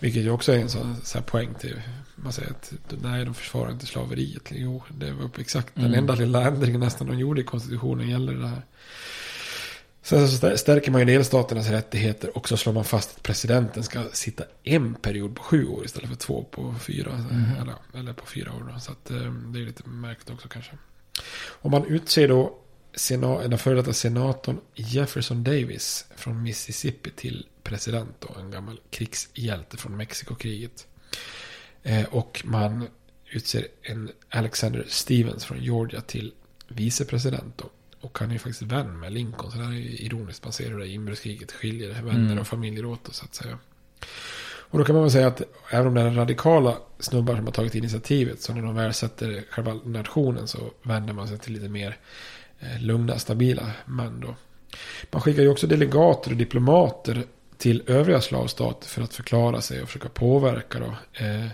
[0.00, 1.82] Vilket ju också är en sån, sån poäng till.
[2.16, 4.48] Man säger att nej, de försvarar inte slaveriet.
[4.50, 5.98] Jo, det var exakt den mm.
[5.98, 8.62] enda lilla ändringen nästan de gjorde i konstitutionen gäller det här.
[10.02, 14.04] Sen så stärker man ju delstaternas rättigheter och så slår man fast att presidenten ska
[14.12, 17.12] sitta en period på sju år istället för två på fyra.
[17.12, 17.44] Mm.
[17.62, 18.72] Eller, eller, på fyra år.
[18.74, 18.80] Då.
[18.80, 20.72] Så att, eh, det är lite märkligt också kanske.
[21.36, 22.58] Och man utser då
[23.10, 28.16] den före detta senatorn Jefferson Davis från Mississippi till president.
[28.18, 30.86] Då, en gammal krigshjälte från Mexikokriget.
[31.82, 32.88] Eh, och man
[33.30, 36.32] utser en Alexander Stevens från Georgia till
[36.68, 37.58] vicepresident.
[37.58, 37.70] Då.
[38.00, 39.50] Och han är ju faktiskt vän med Lincoln.
[39.50, 40.44] Så det är ju ironiskt.
[40.44, 42.38] Man ser hur det inbördeskriget skiljer vänner mm.
[42.38, 43.14] och familjer åt.
[43.14, 43.58] Så att säga.
[44.70, 47.52] Och då kan man väl säga att även om det är radikala snubbar som har
[47.52, 48.42] tagit initiativet.
[48.42, 51.98] Så när de väl sätter själva nationen så vänder man sig till lite mer
[52.60, 54.34] Eh, lugna, stabila män då.
[55.10, 57.24] Man skickar ju också delegater och diplomater
[57.58, 61.22] till övriga slavstater för att förklara sig och försöka påverka då.
[61.24, 61.46] Eh,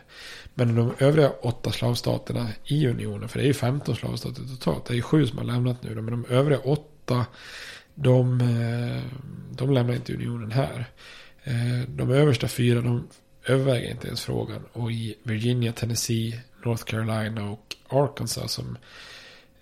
[0.55, 4.93] men de övriga åtta slavstaterna i unionen, för det är ju 15 slavstater totalt, det
[4.93, 7.27] är ju sju som har lämnat nu, då, men de övriga åtta,
[7.95, 9.03] de, eh,
[9.51, 10.87] de lämnar inte unionen här.
[11.87, 13.09] De översta fyra, de
[13.47, 14.65] överväger inte ens frågan.
[14.73, 18.77] Och i Virginia, Tennessee, North Carolina och Arkansas som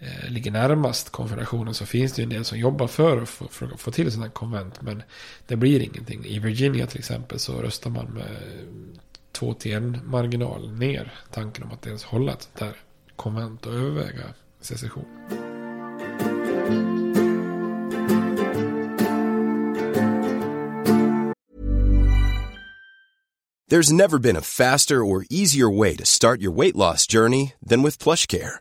[0.03, 3.49] eh, ligger närmast konfederationen så finns det ju en del som jobbar för att få,
[3.49, 4.83] för att få till sådana här konvent.
[4.83, 5.03] Men
[5.47, 6.25] det blir ingenting.
[6.25, 8.37] I Virginia till exempel så röstar man med
[9.33, 12.77] två till en marginal ner tanken om att ens hålla ett sånt här
[13.17, 14.25] konvent och överväga
[14.61, 15.05] secession.
[23.73, 27.83] There's never been a faster or easier way to start your weight loss journey than
[27.83, 28.61] with plush care.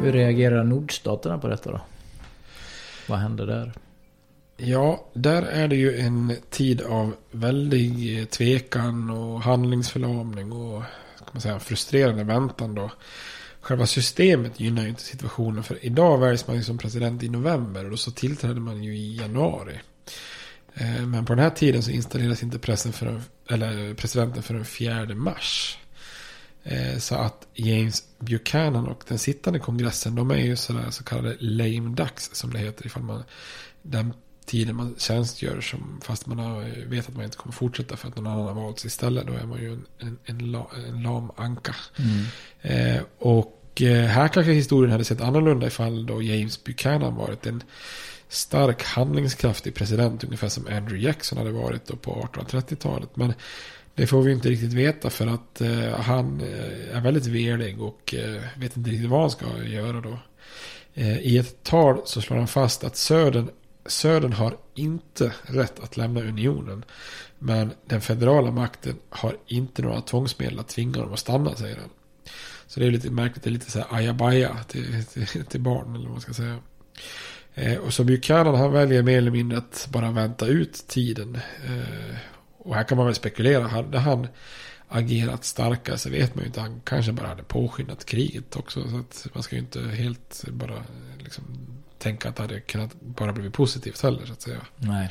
[0.00, 1.80] Hur reagerar nordstaterna på detta då?
[3.08, 3.72] Vad händer där?
[4.56, 10.82] Ja, där är det ju en tid av väldig tvekan och handlingsförlamning och
[11.16, 12.90] ska man säga, frustrerande väntan då.
[13.60, 17.84] Själva systemet gynnar ju inte situationen för idag väljs man ju som president i november
[17.84, 19.80] och då så tillträder man ju i januari.
[20.74, 24.64] Eh, men på den här tiden så installeras inte pressen förrän eller presidenten för den
[24.64, 25.78] 4 mars.
[26.62, 31.36] Eh, så att James Buchanan och den sittande kongressen de är ju sådär så kallade
[31.40, 33.24] lame ducks som det heter ifall man
[33.82, 34.12] den
[34.46, 38.16] tiden man tjänstgör som fast man har, vet att man inte kommer fortsätta för att
[38.16, 39.26] någon annan har valts istället.
[39.26, 41.74] Då är man ju en, en, en, la, en lam anka.
[41.96, 42.24] Mm.
[42.60, 47.62] Eh, och eh, här kanske historien hade sett annorlunda ifall då James Buchanan varit en
[48.36, 53.16] stark handlingskraftig president ungefär som Andrew Jackson hade varit då på 1830-talet.
[53.16, 53.34] Men
[53.94, 58.14] det får vi inte riktigt veta för att eh, han eh, är väldigt velig och
[58.14, 60.18] eh, vet inte riktigt vad han ska göra då.
[60.94, 63.50] Eh, I ett tal så slår han fast att Södern
[63.86, 66.84] Södern har inte rätt att lämna unionen.
[67.38, 71.90] Men den federala makten har inte några tvångsmedel att tvinga dem att stanna, säger han.
[72.66, 75.94] Så det är lite märkligt, det är lite så här ajabaja till, till, till barn,
[75.94, 76.58] eller vad man ska säga.
[77.58, 81.38] Eh, och så Buchanan, han väljer mer eller mindre att bara vänta ut tiden.
[81.64, 82.16] Eh,
[82.58, 84.26] och här kan man väl spekulera, hade han
[84.88, 86.60] agerat starkare så vet man ju inte.
[86.60, 88.88] Han kanske bara hade påskyndat kriget också.
[88.90, 90.84] Så att man ska ju inte helt bara
[91.18, 91.44] liksom
[91.98, 94.60] tänka att det hade kunnat bara blivit positivt heller så att säga.
[94.76, 95.10] Nej.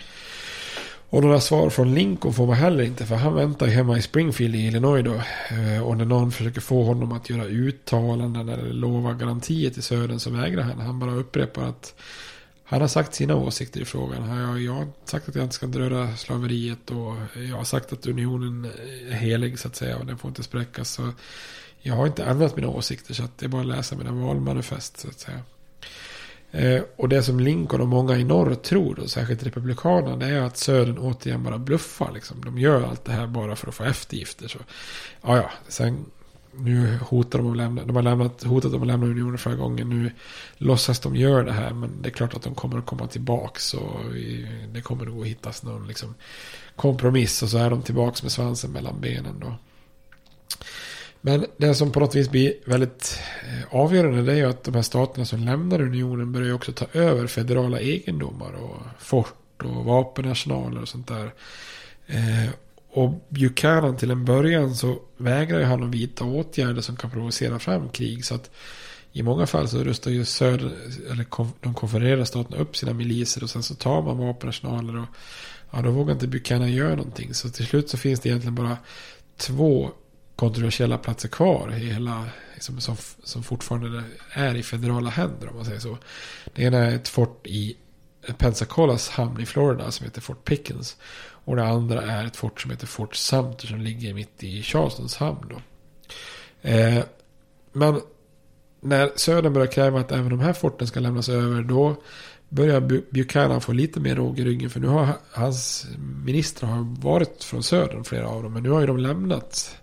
[1.09, 4.55] Och några svar från Lincoln får man heller inte för han väntar hemma i Springfield
[4.55, 5.13] i Illinois då.
[5.55, 10.19] Eh, och när någon försöker få honom att göra uttalanden eller lova garantier till Södern
[10.19, 10.79] så vägrar han.
[10.79, 11.93] Han bara upprepar att
[12.67, 14.63] han har sagt sina åsikter i frågan.
[14.63, 17.15] Jag, har sagt att jag inte ska röra slaveriet och
[17.49, 18.71] jag har sagt att unionen
[19.09, 20.89] är helig så att säga och den får inte spräckas.
[20.89, 21.11] Så
[21.81, 24.97] jag har inte ändrat mina åsikter så att det är bara att läsa mina valmanifest
[24.97, 25.39] så att säga.
[26.51, 30.41] Eh, och det som Lincoln och många i norr tror, och särskilt republikanerna, det är
[30.41, 32.11] att södern återigen bara bluffar.
[32.11, 32.45] Liksom.
[32.45, 34.47] De gör allt det här bara för att få eftergifter.
[34.47, 34.59] Så,
[35.21, 36.05] ja, ja, sen
[36.57, 39.89] nu hotar de att lämna, de har lämnat, hotat om att lämna unionen förra gången.
[39.89, 40.11] Nu
[40.57, 43.59] låtsas de gör det här, men det är klart att de kommer att komma tillbaka.
[43.59, 43.99] Så
[44.73, 46.15] det kommer nog att hittas någon liksom,
[46.75, 49.55] kompromiss och så är de tillbaka med svansen mellan benen då.
[51.21, 54.75] Men det som på något vis blir väldigt eh, avgörande det är ju att de
[54.75, 59.85] här staterna som lämnar unionen börjar ju också ta över federala egendomar och fort och
[59.85, 61.33] vapenarsenaler och sånt där.
[62.07, 62.49] Eh,
[62.95, 67.59] och Buchanan till en början så vägrar ju han att vidta åtgärder som kan provocera
[67.59, 68.25] fram krig.
[68.25, 68.51] Så att
[69.11, 70.71] i många fall så rustar ju söder,
[71.11, 71.25] eller
[71.61, 75.05] de konfererade staterna upp sina miliser och sen så tar man vapenarsenaler och
[75.71, 77.33] ja, då vågar inte Buchanan göra någonting.
[77.33, 78.77] Så till slut så finns det egentligen bara
[79.37, 79.91] två
[80.35, 85.65] kontroversiella platser kvar i hela, liksom, som, som fortfarande är i federala händer om man
[85.65, 85.97] säger så.
[86.53, 87.75] Det ena är ett fort i
[88.27, 90.97] Pensacola's hamn i Florida som heter Fort Pickens.
[91.45, 95.17] Och det andra är ett fort som heter Fort Sumter som ligger mitt i Charlestons
[95.17, 95.49] hamn.
[95.49, 95.61] Då.
[96.69, 97.03] Eh,
[97.73, 98.01] men
[98.81, 101.95] när Södern börjar kräva att även de här forten ska lämnas över då
[102.49, 102.81] börjar
[103.11, 104.69] Buchanan få lite mer råg i ryggen.
[104.69, 105.87] För nu har hans
[106.25, 108.53] ministrar har varit från Södern, flera av dem.
[108.53, 109.77] Men nu har ju de lämnat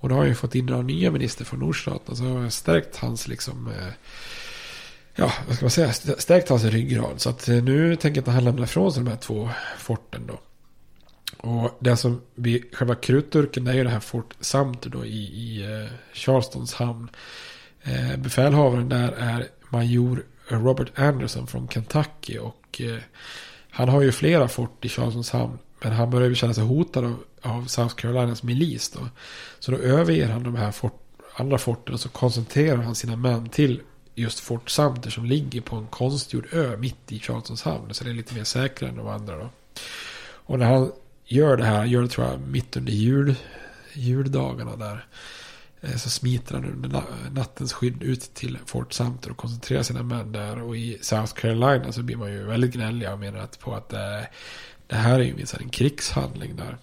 [0.00, 2.16] och då har han ju fått in några nya minister från nordstaterna.
[2.16, 3.66] Så har stärkt hans liksom...
[3.66, 3.92] Eh,
[5.14, 5.92] ja, vad ska man säga?
[5.92, 7.20] Stärkt hans ryggrad.
[7.20, 10.22] Så att eh, nu tänker jag inte han lämna ifrån sig de här två forten
[10.26, 10.40] då.
[11.44, 15.62] Och det som blir själva krutdurken är ju det här Fort Sumter då i, i
[15.62, 17.08] eh, Charlestons hamn.
[17.82, 22.38] Eh, befälhavaren där är major Robert Anderson från Kentucky.
[22.38, 22.98] Och eh,
[23.70, 25.58] han har ju flera fort i Charlestons hamn.
[25.82, 29.08] Men han börjar ju känna sig hotad av, av South Carolinas milis då.
[29.58, 31.02] Så då överger han de här fort,
[31.36, 33.80] andra forten och så koncentrerar han sina män till
[34.14, 37.94] just Fort Sumter som ligger på en konstgjord ö mitt i Charlestons hamn.
[37.94, 39.50] Så det är lite mer säkrare än de andra då.
[40.46, 40.92] Och när han
[41.24, 43.34] gör det här, gör det tror jag mitt under jul,
[43.92, 45.06] juldagarna där.
[45.80, 50.02] Eh, så smiter han under na- nattens skydd ut till Fort Sumter och koncentrerar sina
[50.02, 50.62] män där.
[50.62, 53.92] Och i South Carolina så blir man ju väldigt gnällig och menar att på att
[53.92, 54.20] eh,
[54.86, 56.76] det här är ju minst en krigshandling där.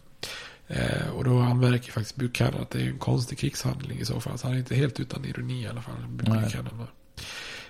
[0.68, 4.38] Eh, och då anmärker faktiskt Buchanan att det är en konstig krigshandling i så fall.
[4.38, 5.96] Så han är inte helt utan ironi i alla fall.
[6.08, 6.88] Buchanan.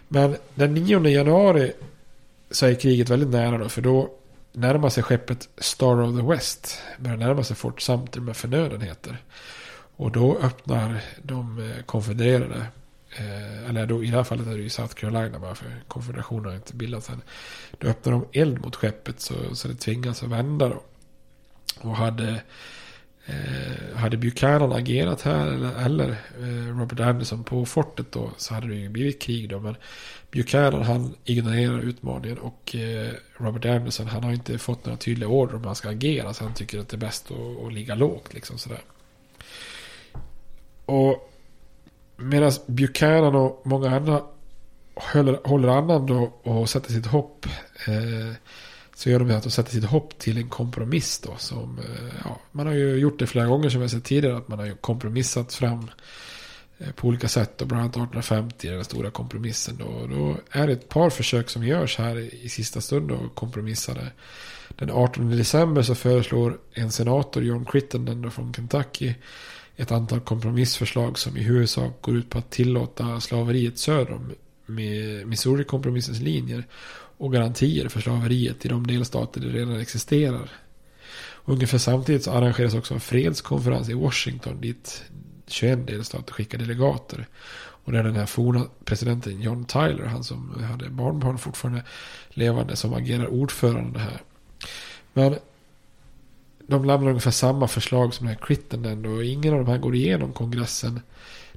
[0.07, 1.71] Men den 9 januari
[2.51, 3.69] så är kriget väldigt nära då.
[3.69, 4.11] För då
[4.51, 6.79] närmar sig skeppet Star of the West.
[6.99, 9.17] Börjar närma sig Fort Sumter med förnödenheter.
[9.95, 12.65] Och då öppnar de eh, konfedererade.
[13.17, 16.45] Eh, eller då, i det här fallet är det ju South Carolina bara för konfederationen
[16.45, 17.21] har inte bildats än.
[17.77, 20.83] Då öppnar de eld mot skeppet så, så det tvingas att vända då.
[21.81, 22.41] Och hade,
[23.25, 26.09] eh, hade Buchanan agerat här eller, eller
[26.39, 29.59] eh, Robert Anderson på fortet då så hade det ju blivit krig då.
[29.59, 29.75] Men
[30.31, 35.55] Buchanan han ignorerar utmaningen och eh, Robert Anderson han har inte fått några tydliga order
[35.55, 36.33] om han ska agera.
[36.33, 38.81] Så han tycker att det är bäst att, att ligga lågt liksom sådär.
[40.85, 41.31] Och
[42.17, 44.21] medan Buchanan och många andra
[44.95, 47.45] håller, håller annan då och sätter sitt hopp.
[47.87, 48.35] Eh,
[49.01, 51.35] så gör de det att de sätter sitt hopp till en kompromiss då.
[51.37, 54.37] Som, eh, ja, man har ju gjort det flera gånger som jag sett tidigare.
[54.37, 55.89] Att man har ju kompromissat fram
[56.77, 57.61] eh, på olika sätt.
[57.61, 59.77] Och bland annat 1850 den stora kompromissen.
[59.77, 63.35] Då, då är det ett par försök som görs här i, i sista stund och
[63.35, 64.11] kompromissade.
[64.75, 69.13] Den 18 december så föreslår en senator, John Crittenden då från Kentucky
[69.75, 74.31] ett antal kompromissförslag som i huvudsak går ut på att tillåta slaveriet söder om
[75.25, 76.65] Missouri-kompromissens linjer
[77.21, 80.49] och garantier för slaveriet i de delstater det redan existerar.
[81.19, 85.03] Och ungefär samtidigt så arrangeras också en fredskonferens i Washington dit
[85.47, 87.27] 21 delstater skickar delegater.
[87.83, 91.83] Och där den här forna presidenten John Tyler, han som hade barnbarn fortfarande
[92.29, 94.21] levande, som agerar ordförande här.
[95.13, 95.35] Men
[96.67, 99.95] de lämnar ungefär samma förslag som den här Crittenden och ingen av de här går
[99.95, 101.01] igenom kongressen.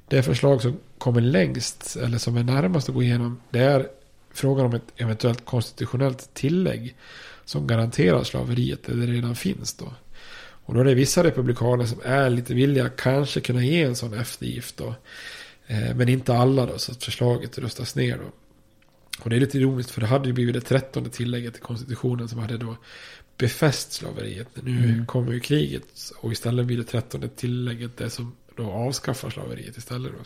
[0.07, 3.87] Det förslag som kommer längst, eller som är närmast att gå igenom, det är
[4.35, 6.95] frågan om ett eventuellt konstitutionellt tillägg
[7.45, 9.93] som garanterar slaveriet där det redan finns då.
[10.67, 14.13] Och då är det vissa republikaner som är lite villiga kanske kunna ge en sån
[14.13, 14.95] eftergift då.
[15.67, 18.31] Eh, men inte alla då, så att förslaget röstas ner då.
[19.23, 22.29] Och det är lite ironiskt för det hade ju blivit det trettonde tillägget i konstitutionen
[22.29, 22.77] som hade då
[23.37, 24.47] befäst slaveriet.
[24.63, 25.05] Nu Mm.
[25.05, 30.11] kommer ju kriget och istället blir det trettonde tillägget det som då avskaffar slaveriet istället.
[30.11, 30.23] Då.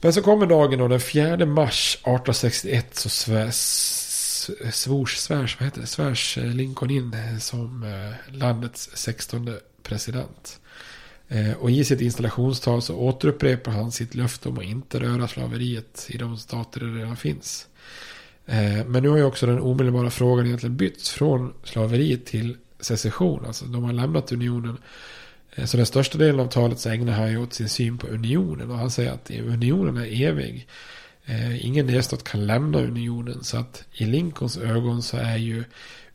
[0.00, 3.54] Men så kommer dagen då, den 4 mars 1861 så svärs,
[4.72, 9.50] svors, svärs, vad heter det, svärs eh, Lincoln in eh, som eh, landets 16
[9.82, 10.60] president.
[11.58, 16.18] Och i sitt installationstal så återupprepar han sitt löfte om att inte röra slaveriet i
[16.18, 17.66] de stater där det redan finns.
[18.86, 23.46] Men nu har ju också den omedelbara frågan egentligen bytts från slaveriet till secession.
[23.46, 24.78] Alltså de har lämnat unionen.
[25.54, 28.06] Eh, så den största delen av talet så ägnar han ju åt sin syn på
[28.06, 28.70] unionen.
[28.70, 30.68] Och han säger att unionen är evig.
[31.24, 33.44] Eh, ingen delstat kan lämna unionen.
[33.44, 35.64] Så att i Lincolns ögon så är ju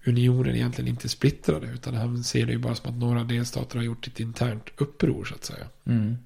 [0.06, 1.68] unionen egentligen inte splittrade.
[1.68, 5.26] Utan han ser det ju bara som att några delstater har gjort ett internt uppror
[5.26, 5.68] så att säga.
[5.86, 6.18] Mm.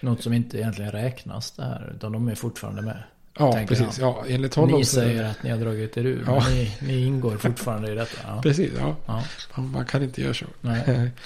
[0.00, 1.92] Något som inte egentligen räknas det här.
[1.96, 3.02] Utan de är fortfarande med.
[3.38, 3.98] Ja, precis.
[3.98, 6.22] Ja, enligt honom Ni så- säger att ni har dragit er ur.
[6.26, 6.42] Ja.
[6.44, 8.18] Men ni, ni ingår fortfarande i detta.
[8.26, 8.42] Ja.
[8.42, 8.96] Precis, ja.
[9.06, 9.24] Ja.
[9.56, 10.46] Man- Man kan inte göra så.
[10.60, 11.10] Nej.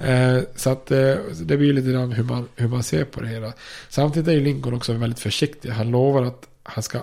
[0.00, 3.28] Eh, så att eh, det blir lite grann hur man, hur man ser på det
[3.28, 3.52] hela.
[3.88, 5.70] Samtidigt är ju Lincoln också väldigt försiktig.
[5.70, 7.02] Han lovar att han ska,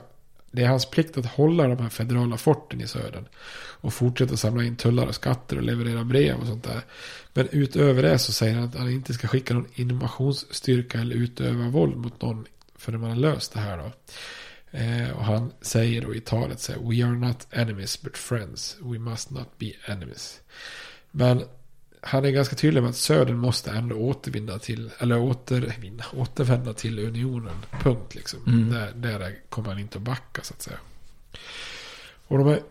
[0.52, 3.26] det är hans plikt att hålla de här federala forten i södern.
[3.82, 6.82] Och fortsätta samla in tullar och skatter och leverera brev och sånt där.
[7.34, 11.68] Men utöver det så säger han att han inte ska skicka någon invasionsstyrka eller utöva
[11.70, 12.46] våld mot någon
[12.78, 13.92] förrän man har löst det här då.
[14.74, 18.78] Eh, och han säger då i talet så här, We are not enemies but friends.
[18.82, 20.42] We must not be enemies.
[21.12, 21.44] Men
[22.02, 27.00] han är ganska tydlig med att södern måste ändå återvinna till, eller återvinna, återvända till
[27.00, 27.56] unionen.
[27.82, 28.40] Punkt liksom.
[28.48, 28.70] Mm.
[28.70, 30.78] Där, där kommer han inte att backa så att säga.
[32.28, 32.62] Och de här,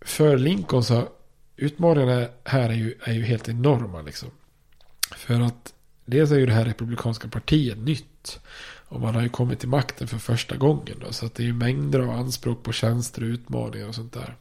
[0.00, 1.08] för Lincoln så,
[1.56, 4.30] utmaningarna här är ju, är ju helt enorma liksom.
[5.16, 5.74] För att
[6.04, 8.40] dels är ju det här republikanska partiet nytt.
[8.92, 11.12] Och man har ju kommit till makten för första gången då.
[11.12, 14.36] Så att det är ju mängder av anspråk på tjänster och utmaningar och sånt där.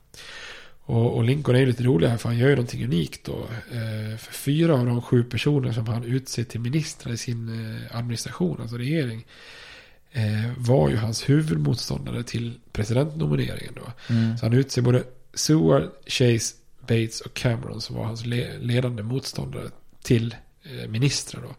[0.82, 3.47] Och, och Lincoln är ju lite rolig här för han gör ju någonting unikt då.
[3.72, 7.97] Eh, för fyra av de sju personer som han utser till ministrar i sin eh,
[7.97, 9.26] administration, alltså regering.
[10.12, 14.14] Eh, var ju hans huvudmotståndare till presidentnomineringen då.
[14.14, 14.38] Mm.
[14.38, 15.03] Så han utser både
[15.34, 19.70] Seward, Chase, Bates och Cameron som var hans le- ledande motståndare
[20.03, 20.36] till
[20.88, 21.55] ministrar då.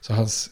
[0.00, 0.50] Så hans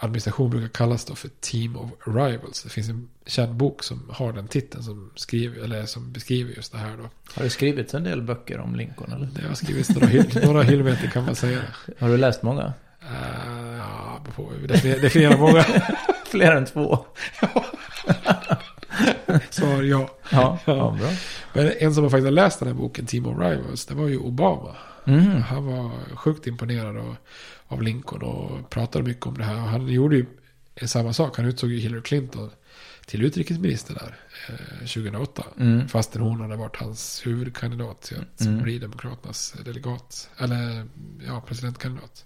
[0.00, 2.62] administration brukar kallas då för Team of Rivals.
[2.62, 6.72] Det finns en känd bok som har den titeln som, skriver, eller som beskriver just
[6.72, 7.10] det här då.
[7.34, 9.26] Har det skrivits en del böcker om Lincoln eller?
[9.26, 10.08] Det har skrivits några,
[10.46, 11.60] några hyllmeter kan man säga.
[11.98, 12.72] Har du läst många?
[13.02, 15.64] Uh, ja, på, definiera många.
[16.26, 16.98] Fler än två.
[19.50, 20.08] Svar ja.
[20.30, 21.10] Ja, ja, bra.
[21.52, 24.18] Men en som har faktiskt läst den här boken, Team of Rivals, det var ju
[24.18, 24.76] Obama.
[25.06, 25.42] Mm.
[25.42, 27.16] Han var sjukt imponerad av,
[27.66, 29.54] av Lincoln och pratade mycket om det här.
[29.54, 30.26] Och han gjorde ju
[30.86, 31.36] samma sak.
[31.36, 32.50] Han utsåg ju Hillary Clinton
[33.06, 34.16] till utrikesminister där
[34.48, 35.44] eh, 2008.
[35.60, 35.88] Mm.
[35.88, 38.62] Fastän hon hade varit hans huvudkandidat till att Mm.
[38.62, 40.28] bli Demokraternas delegat.
[40.38, 40.86] Eller
[41.26, 42.24] ja, presidentkandidat.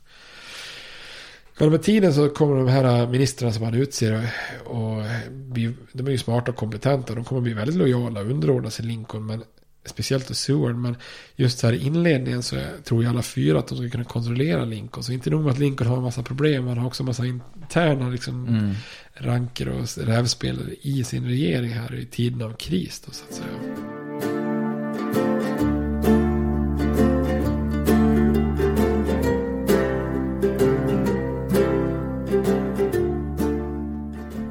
[1.60, 4.30] Men med tiden så kommer de här ministrarna som han utser
[4.64, 7.14] och bli, de är ju smarta och kompetenta.
[7.14, 9.26] De kommer bli väldigt lojala och underordna sig Lincoln.
[9.26, 9.44] Men
[9.88, 10.76] speciellt Seward.
[10.76, 10.96] Men
[11.36, 15.04] just här i inledningen så tror ju alla fyra att de ska kunna kontrollera Lincoln.
[15.04, 16.66] Så inte nog med att Lincoln har en massa problem.
[16.66, 18.74] Han har också en massa interna liksom, Mm.
[19.14, 23.02] ranker och rävspel i sin regering här i tiden av kris.
[23.06, 23.48] Då, så att säga.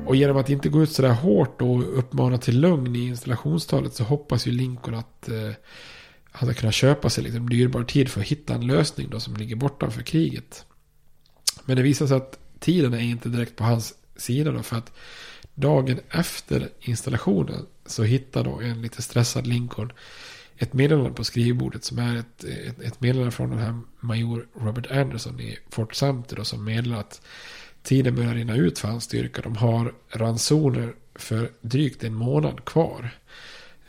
[0.07, 4.03] Och genom att inte gå ut sådär hårt och uppmana till lugn i installationstalet så
[4.03, 5.51] hoppas ju Lincoln att eh,
[6.31, 9.35] han ska kunna köpa sig liksom dyrbar tid för att hitta en lösning då som
[9.35, 10.65] ligger bortanför kriget.
[11.65, 14.91] Men det visar sig att tiden är inte direkt på hans sida då för att
[15.53, 19.91] dagen efter installationen så hittar då en lite stressad Lincoln
[20.57, 24.91] ett meddelande på skrivbordet som är ett, ett, ett meddelande från den här major Robert
[24.91, 27.21] Anderson i Fort Sumter då, som meddelar att
[27.83, 29.41] tiden börjar rinna ut för hans styrka.
[29.41, 33.11] De har ransoner för drygt en månad kvar.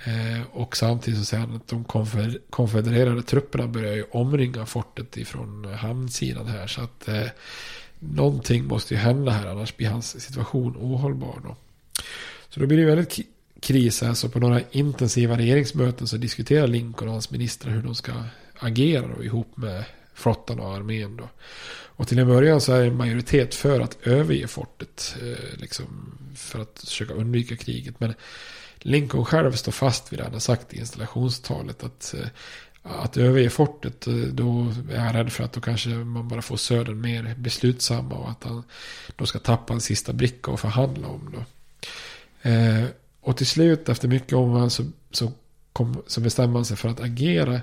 [0.04, 5.16] Eh, och samtidigt så säger han att de konfer- konfedererade trupperna börjar ju omringa fortet
[5.16, 6.66] ifrån hamnsidan här.
[6.66, 7.26] Så att eh,
[7.98, 11.40] någonting måste ju hända här annars blir hans situation ohållbar.
[11.44, 11.56] Då.
[12.48, 13.18] Så då blir det ju väldigt
[13.60, 14.14] kris här.
[14.14, 18.12] Så på några intensiva regeringsmöten så diskuterar Lincoln och hans ministrar hur de ska
[18.58, 19.84] agera då, ihop med
[20.14, 21.16] flottan och armén.
[21.16, 21.28] Då.
[21.98, 25.16] Och till en början så är det en majoritet för att överge fortet.
[25.22, 28.00] Eh, liksom för att försöka undvika kriget.
[28.00, 28.14] Men
[28.78, 31.84] Lincoln själv står fast vid det han har sagt i installationstalet.
[31.84, 32.28] Att, eh,
[32.82, 36.56] att överge fortet, eh, då är han rädd för att då kanske man bara får
[36.56, 38.14] södern mer beslutsamma.
[38.14, 38.62] Och att han
[39.16, 41.34] då ska tappa en sista bricka och förhandla om.
[41.34, 41.44] Då.
[43.20, 45.32] Och till slut efter mycket om så, så,
[45.72, 47.60] kom, så bestämmer han sig för att agera.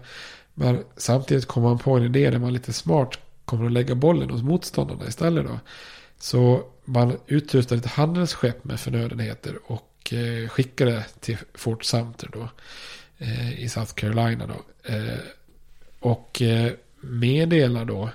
[0.53, 4.29] Men samtidigt kommer han på en idé där man lite smart kommer att lägga bollen
[4.29, 5.59] hos motståndarna istället då.
[6.17, 12.49] Så man utrustar ett handelsskepp med förnödenheter och eh, skickar det till Fort Sumter då.
[13.17, 14.89] Eh, I South Carolina då.
[14.93, 15.19] Eh,
[15.99, 16.71] och eh,
[17.01, 18.09] meddelar då,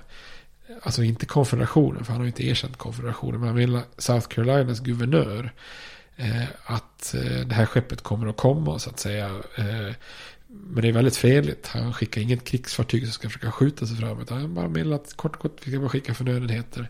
[0.81, 4.79] alltså inte konfederationen, för han har ju inte erkänt konfederationen, men han meddelar South Carolinas
[4.79, 5.51] guvernör
[6.15, 9.25] eh, att eh, det här skeppet kommer att komma så att säga.
[9.55, 9.93] Eh,
[10.53, 11.67] men det är väldigt fredligt.
[11.67, 14.21] Han skickar inget krigsfartyg som ska försöka skjuta sig fram.
[14.21, 16.89] Utan han bara meddelar att kort kort vi ska bara skicka förnödenheter.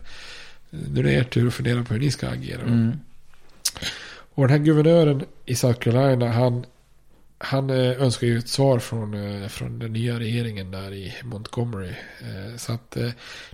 [0.70, 2.62] Nu är det er tur att fundera på hur ni ska agera.
[2.62, 2.92] Mm.
[4.34, 6.28] Och den här guvernören i South Carolina.
[6.28, 6.66] Han,
[7.38, 11.94] han eh, önskar ju ett svar från, eh, från den nya regeringen där i Montgomery.
[12.20, 12.96] Eh, så att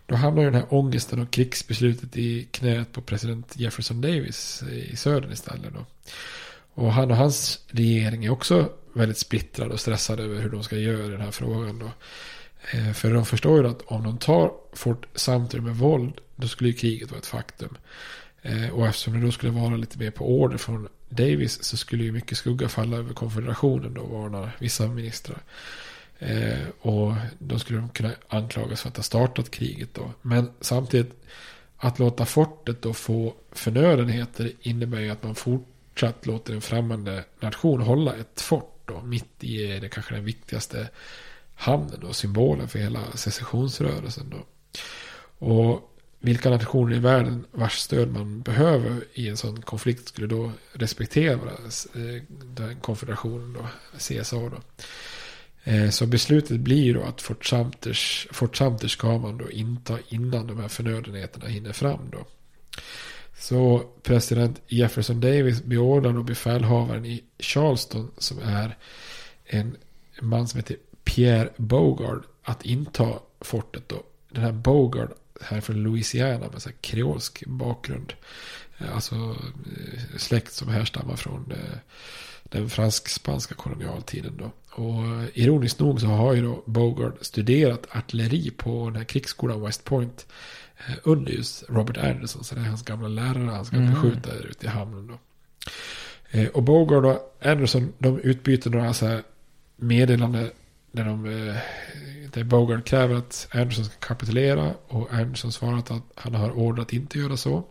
[0.07, 4.97] då hamnar ju den här ångesten och krigsbeslutet i knät på president Jefferson Davis i
[4.97, 5.75] södern istället.
[5.75, 5.87] Då.
[6.79, 10.77] Och han och hans regering är också väldigt splittrade och stressade över hur de ska
[10.77, 11.79] göra i den här frågan.
[11.79, 11.91] Då.
[12.73, 16.71] Eh, för de förstår ju att om de tar Fort Sumter med våld, då skulle
[16.71, 17.77] ju kriget vara ett faktum.
[18.43, 22.05] Eh, och eftersom det då skulle vara lite mer på order från Davis så skulle
[22.05, 25.39] ju mycket skugga falla över konfederationen då, varnar vissa ministrar.
[26.19, 30.13] Eh, och då skulle de kunna anklagas för att ha startat kriget då.
[30.23, 31.13] Men samtidigt,
[31.77, 35.35] att låta fortet då få förnödenheter innebär ju att man
[35.99, 40.89] fortsatt låter en främmande nation hålla ett fort då, mitt i det kanske den viktigaste
[41.55, 44.47] hamnen och symbolen för hela secessionsrörelsen då.
[45.47, 50.53] Och vilka nationer i världen vars stöd man behöver i en sån konflikt skulle då
[50.73, 51.51] respektera
[51.95, 53.67] eh, den konfederationen då,
[53.99, 54.61] CSA då.
[55.65, 60.47] Eh, så beslutet blir då att Fort Sumters, Fort Sumter ska man då inta innan
[60.47, 62.27] de här förnödenheterna hinner fram då.
[63.39, 68.77] Så president Jefferson Davis beordrar då befälhavaren i Charleston som är
[69.45, 69.77] en
[70.21, 74.03] man som heter Pierre Bogard att inta fortet då.
[74.29, 78.13] Den här Bogard här från Louisiana med så här kreolsk bakgrund.
[78.79, 81.79] Eh, alltså eh, släkt som härstammar från eh,
[82.43, 84.51] den fransk-spanska kolonialtiden då.
[84.79, 85.05] Och
[85.35, 90.27] ironiskt nog så har ju då Bogart studerat artilleri på den här krigsskolan West Point
[90.89, 92.45] eh, under just Robert Anderson.
[92.45, 93.91] Så det är hans gamla lärare han ska Mm.
[93.91, 95.19] beskjuta där ute i hamnen då.
[96.39, 99.23] Eh, Och Bogart och Anderson de utbyter några så här
[99.77, 100.51] meddelanden
[100.93, 101.57] där de eh,
[102.33, 106.93] där Bogart kräver att Anderson ska kapitulera och Anderson svarar att han har order att
[106.93, 107.65] inte göra så.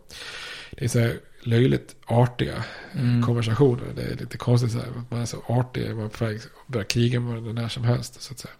[0.70, 3.22] Det är så här löjligt artiga Mm.
[3.22, 3.84] konversationer.
[3.96, 6.36] Det är lite konstigt så här, att man är så artig, man är på väg
[6.36, 8.54] att börja kriga med varandra när som helst så att säga.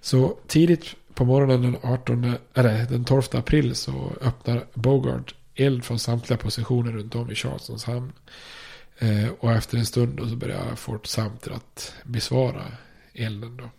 [0.00, 5.98] Så tidigt på morgonen den 18, eller den 12 april så öppnar Bogart eld från
[5.98, 8.12] samtliga positioner runt om i Charlestons hamn.
[8.98, 12.64] Eh, och efter en stund då så börjar Fort Sumter att besvara
[13.14, 13.70] elden då.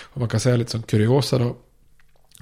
[0.00, 1.56] Och man kan säga lite som kuriosa då.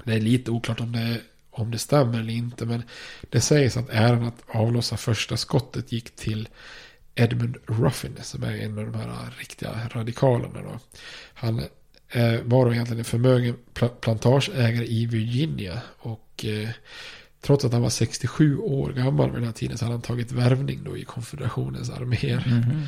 [0.03, 1.21] Det är lite oklart om det,
[1.59, 2.65] om det stämmer eller inte.
[2.65, 2.83] Men
[3.29, 6.47] det sägs att äran att avlossa första skottet gick till
[7.15, 8.15] Edmund Ruffin.
[8.21, 10.79] Som är en av de här riktiga radikalerna då.
[11.33, 11.59] Han
[12.09, 15.81] eh, var då egentligen en förmögen pla- plantageägare i Virginia.
[15.99, 16.69] Och eh,
[17.41, 20.31] trots att han var 67 år gammal vid den här tiden så hade han tagit
[20.31, 22.43] värvning då i konfederationens arméer.
[22.47, 22.85] Mhm.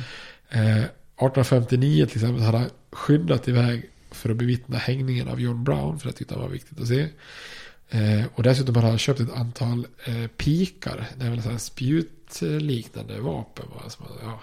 [0.50, 0.84] Eh,
[1.22, 5.98] 1859 till exempel hade han skyndat iväg för att bevittna hängningen av John Brown.
[5.98, 7.08] För det tyckte han var viktigt att se.
[7.94, 11.06] Eh, och dessutom hade han köpt ett antal eh, pikar.
[11.16, 13.66] Det är väl så här spjutliknande vapen.
[13.74, 13.90] Va?
[13.90, 14.40] Som, ja,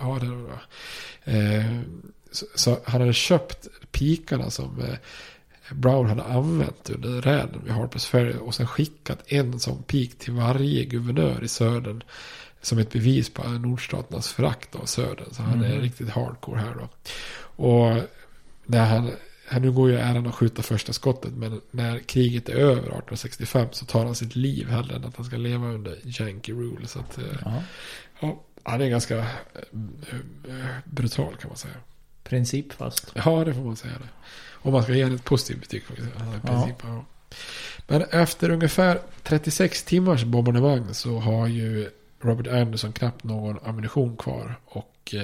[0.00, 0.60] ja, det var bra.
[1.24, 1.80] Eh,
[2.32, 4.94] så, så han hade köpt pikarna som eh,
[5.74, 8.34] Brown hade använt under räden vid Harpers Ferry.
[8.40, 12.02] Och sen skickat en sån pik till varje guvernör i södern.
[12.62, 15.28] Som ett bevis på nordstaternas förakt av södern.
[15.32, 15.80] Så han är Mhm.
[15.80, 16.88] riktigt hardcore här då.
[17.64, 18.02] Och
[18.66, 19.10] när han,
[19.58, 21.32] nu går ju äran att skjuta första skottet.
[21.32, 25.24] Men när kriget är över 1865 så tar han sitt liv hellre än att han
[25.26, 26.86] ska leva under Yankee rule.
[26.86, 27.62] Så att, eh, Ja.
[28.20, 29.24] ja, han är ganska eh,
[30.48, 31.74] eh, brutal kan man säga.
[32.24, 33.12] Principfast.
[33.14, 33.92] Ja, det får man säga.
[33.94, 34.08] Det.
[34.62, 35.82] Om man ska ge ett positivt betyg.
[36.42, 37.04] Princip, ja.
[37.86, 41.90] Men efter ungefär 36 timmars bombardemang så har ju
[42.20, 44.58] Robert Anderson knappt någon ammunition kvar.
[44.64, 45.14] Och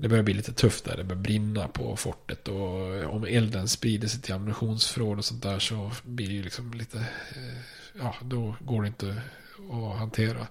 [0.00, 0.96] det börjar bli lite tufft där.
[0.96, 2.48] Det börjar brinna på fortet.
[2.48, 6.72] Och om elden sprider sig till ammunitionsförråd och sånt där så blir det ju liksom
[6.74, 6.98] lite...
[6.98, 7.58] Eh,
[7.98, 9.22] ja, då går det inte
[9.70, 10.46] att hantera.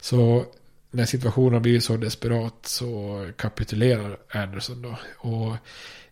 [0.00, 0.46] Så
[0.90, 4.98] när situationen har blivit så desperat så kapitulerar Anderson då.
[5.18, 5.56] Och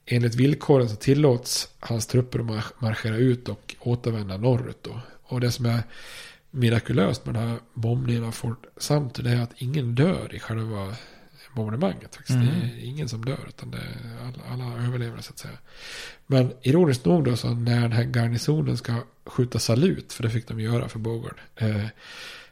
[0.06, 5.00] enligt villkoren så tillåts hans trupper att marschera ut och återvända norrut då.
[5.22, 5.82] Och det som är
[6.50, 10.94] mirakulöst med den här bombningen av Fort Sumter det är att ingen dör i själva
[11.54, 12.16] bombardemanget.
[12.16, 12.36] Faktiskt.
[12.36, 12.46] Mm.
[12.46, 13.82] Det är ingen som dör utan det
[14.22, 15.58] alla, alla överlever så att säga.
[16.26, 18.94] Men ironiskt nog då så när den här garnisonen ska
[19.24, 21.40] skjuta salut, för det fick de göra för Bogard.
[21.56, 21.68] Eh,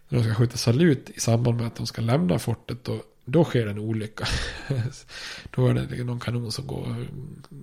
[0.09, 3.45] när de ska skjuta salut i samband med att de ska lämna fortet då, då
[3.45, 4.27] sker en olycka.
[5.55, 7.07] då är det någon kanon som går,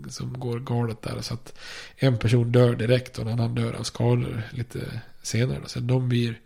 [0.09, 1.21] som går galet där.
[1.21, 1.59] Så att
[1.95, 5.61] en person dör direkt och en annan dör av skador lite senare.
[5.65, 6.39] Så de blir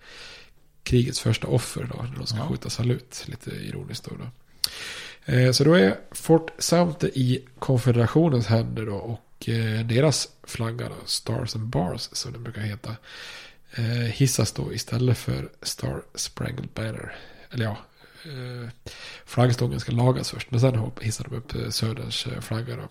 [0.83, 2.47] krigets första offer då när de ska Ja.
[2.47, 3.23] skjuta salut.
[3.27, 4.15] Lite ironiskt då.
[4.15, 4.25] då.
[5.25, 10.95] Eh, så då är Fort Sumter i konfederationens händer då och eh, deras flagga då,
[11.05, 12.95] Stars and Bars som den brukar heta,
[13.75, 17.15] eh, hissas då istället för Star Spangled Banner.
[17.51, 17.77] Eller ja,
[19.25, 22.87] flaggstången ska lagas först men sen hissar de upp Söderns flagga då.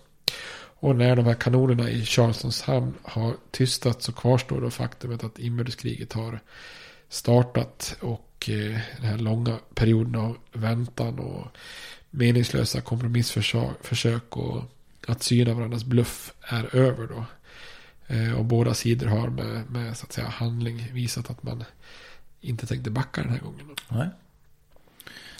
[0.81, 5.39] Och när de här kanonerna i Charlestons hamn har tystat så kvarstår då faktumet att
[5.39, 6.39] inbördeskriget har
[7.09, 11.47] startat och eh, den här långa perioden av väntan och
[12.09, 14.63] meningslösa kompromissförsök och
[15.07, 17.25] att syna varandras bluff är över då.
[18.07, 21.63] Eh, och båda sidor har med, med så att säga handling visat att man
[22.41, 23.75] inte tänkte backa den här gången.
[23.89, 24.09] Nej.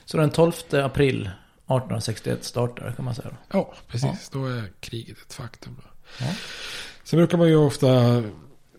[0.05, 3.29] Så den 12 april 1861 startar kan man säga.
[3.29, 3.35] då.
[3.57, 4.29] Ja, precis.
[4.29, 5.75] Då är kriget ett faktum.
[5.83, 5.89] Då.
[6.25, 6.33] Ja.
[7.03, 8.21] Sen brukar man ju ofta,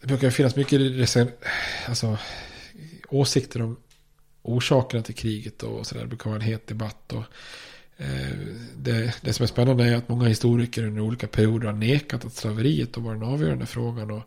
[0.00, 0.80] det brukar finnas mycket
[1.88, 2.18] alltså,
[3.08, 3.76] åsikter om
[4.43, 6.03] orsakerna till kriget och sådär.
[6.03, 7.12] Det brukar vara en het debatt.
[7.12, 7.24] Och,
[7.97, 8.36] eh,
[8.76, 12.34] det, det som är spännande är att många historiker under olika perioder har nekat att
[12.34, 14.11] slaveriet var den avgörande frågan.
[14.11, 14.22] Och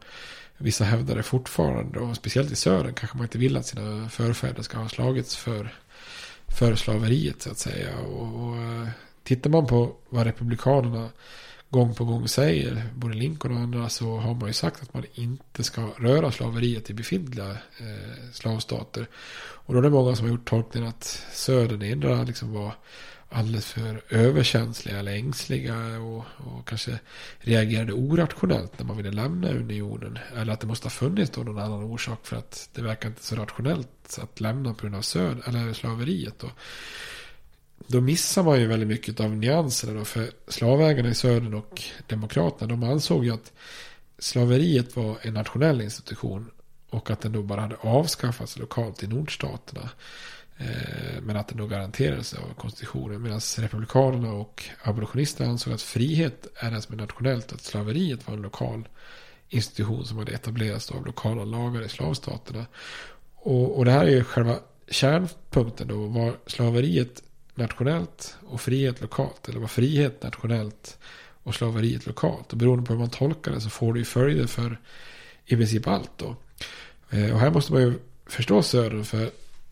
[0.58, 2.00] vissa hävdar det fortfarande.
[2.00, 5.76] Och speciellt i södern kanske man inte vill att sina förfäder ska ha slagits för,
[6.48, 7.98] för slaveriet så att säga.
[7.98, 8.88] Och, och eh,
[9.24, 11.10] tittar man på vad republikanerna
[11.74, 15.06] gång på gång säger, både Lincoln och andra, så har man ju sagt att man
[15.14, 19.08] inte ska röra slaveriet i befintliga eh, slavstater.
[19.66, 22.76] Och då är det många som har gjort tolkningen att södern endera liksom var
[23.30, 27.00] alldeles för överkänsliga eller ängsliga och, och kanske
[27.40, 30.20] reagerade orationellt när man ville lämna unionen.
[30.36, 33.24] Eller att det måste ha funnits då någon annan orsak för att det verkar inte
[33.24, 36.40] så rationellt att lämna på grund av söd eller slaveriet.
[36.40, 36.50] Då
[37.88, 42.68] då missar man ju väldigt mycket av nyanserna då, för slavägarna i södern och demokraterna
[42.68, 43.52] de ansåg ju att
[44.20, 46.52] slaveriet var en nationell institution
[46.90, 49.90] och att den då bara hade avskaffats lokalt i nordstaterna.
[50.58, 53.22] Eh, men att den då garanterades av konstitutionen.
[53.22, 57.54] Medan republikanerna och abolitionisterna ansåg att frihet är det som är nationellt.
[57.54, 58.88] Att slaveriet var en lokal
[59.50, 62.66] institution som hade etablerats av lokala lagar i slavstaterna.
[63.36, 66.08] Och, och det här är ju själva kärnpunkten då.
[66.08, 67.24] Var slaveriet
[67.56, 69.50] nationellt och frihet lokalt?
[69.50, 70.98] Eller var frihet nationellt
[71.44, 72.52] och slaveriet lokalt?
[72.52, 74.80] Och beroende på hur man tolkar det så får det ju följder för
[75.46, 76.36] i princip allt då.
[77.10, 77.94] Eh, och här måste man ju
[78.26, 79.04] förstå södern.
[79.04, 79.30] För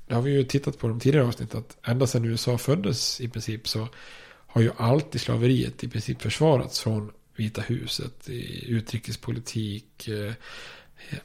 [0.08, 1.60] det har vi ju tittat på de tidigare avsnitten.
[1.60, 3.88] Att ända sedan USA föddes i princip så
[4.48, 8.30] har ju alltid slaveriet i princip försvarats från Vita huset.
[8.30, 10.08] I utrikespolitik.
[10.08, 10.34] Eh,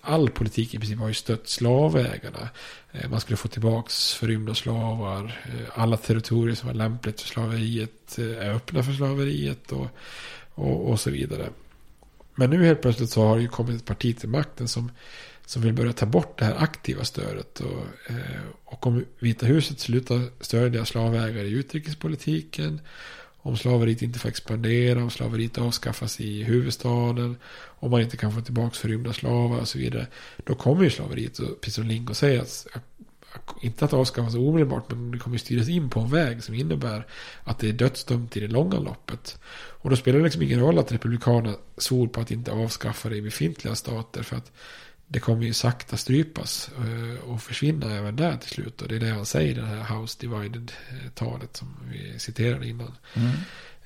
[0.01, 2.49] All politik i princip har ju stött slavägarna.
[2.93, 5.41] Eh, man skulle få tillbaka förrymda slavar.
[5.45, 9.73] Eh, alla territorier som var lämpligt för slaveriet eh, är öppna för slaveriet.
[9.73, 9.87] Och,
[10.55, 11.49] och, och så vidare.
[12.35, 14.91] Men nu helt plötsligt så har det ju kommit ett parti till makten som
[15.49, 17.61] som vill börja ta bort det här aktiva stödet.
[17.61, 17.87] Och,
[18.65, 22.81] och om Vita huset slutar stödja slavägare i utrikespolitiken.
[23.47, 27.37] Om slaveriet inte får expandera, om slaveriet avskaffas i huvudstaden.
[27.79, 30.07] Om man inte kan få tillbaka förrymda slavar och så vidare.
[30.45, 32.67] Då kommer ju slaveriet, precis som Lingo säger, att,
[33.63, 37.07] inte att avskaffas omedelbart, men det kommer styras in på en väg som innebär
[37.45, 39.39] att det är dödsdömt i det långa loppet.
[39.55, 43.17] Och då spelar det liksom ingen roll att republikanerna svor på att inte avskaffa det
[43.17, 44.23] i befintliga stater.
[44.23, 44.53] För att
[45.09, 48.83] det kommer ju sakta strypas eh, och försvinna även där till slut.
[48.83, 52.95] Och det är det han säger i det här House Divided-talet som vi citerade innan.
[53.15, 53.33] Mm.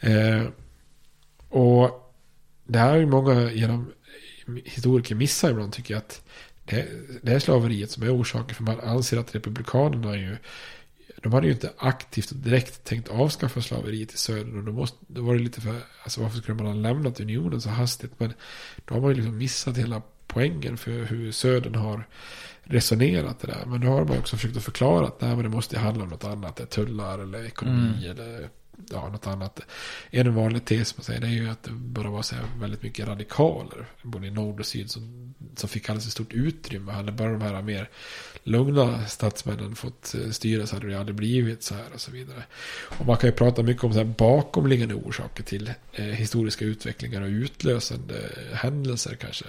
[0.00, 0.48] Eh,
[1.48, 2.14] och
[2.66, 3.92] det här är ju många genom
[4.64, 6.22] historiker missar ibland tycker jag att
[6.64, 6.88] det,
[7.22, 8.54] det är slaveriet som är orsaken.
[8.54, 10.36] För man anser att republikanerna ju
[11.22, 14.58] de hade ju inte aktivt och direkt tänkt avskaffa slaveriet i södern.
[14.58, 17.60] Och då, måste, då var det lite för, alltså varför skulle man ha lämnat unionen
[17.60, 18.12] så hastigt?
[18.18, 18.32] Men
[18.84, 20.02] då har man ju liksom missat hela
[20.32, 22.06] poängen för hur Södern har
[22.62, 23.64] resonerat det där.
[23.66, 26.10] Men då har man också försökt att förklara att nej, men det måste handla om
[26.10, 26.70] något annat.
[26.70, 28.10] Tullar eller ekonomi mm.
[28.10, 28.48] eller
[28.90, 29.60] ja, något annat.
[30.10, 32.82] En vanlig tes man säger det är ju att det bara var så här väldigt
[32.82, 33.86] mycket radikaler.
[34.02, 36.92] Både i nord och syd som, som fick alldeles stort utrymme.
[36.92, 37.88] Hade bara de här mer
[38.42, 42.44] lugna statsmännen fått eh, styra så hade det aldrig blivit så här och så vidare.
[42.98, 47.20] Och man kan ju prata mycket om så här bakomliggande orsaker till eh, historiska utvecklingar
[47.20, 48.14] och utlösande
[48.52, 49.44] händelser kanske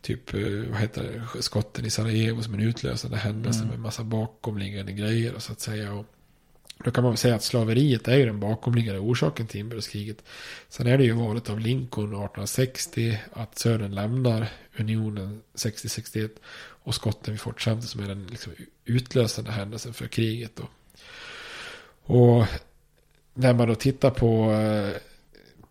[0.00, 0.40] typ, eh,
[0.70, 3.70] vad heter det, skotten i Sarajevo som en utlösande händelse mm.
[3.70, 5.92] med massa bakomliggande grejer och så att säga.
[5.92, 6.06] Och
[6.84, 10.24] då kan man väl säga att slaveriet är ju den bakomliggande orsaken till inbördeskriget.
[10.68, 16.30] Sen är det ju valet av Lincoln 1860, att Södern lämnar unionen 60-61
[16.82, 18.52] och skotten vid Fort Sumter som är den liksom
[18.84, 20.52] utlösande händelsen för kriget.
[20.56, 20.68] Då.
[22.14, 22.46] Och
[23.34, 25.00] när man då tittar på, eh,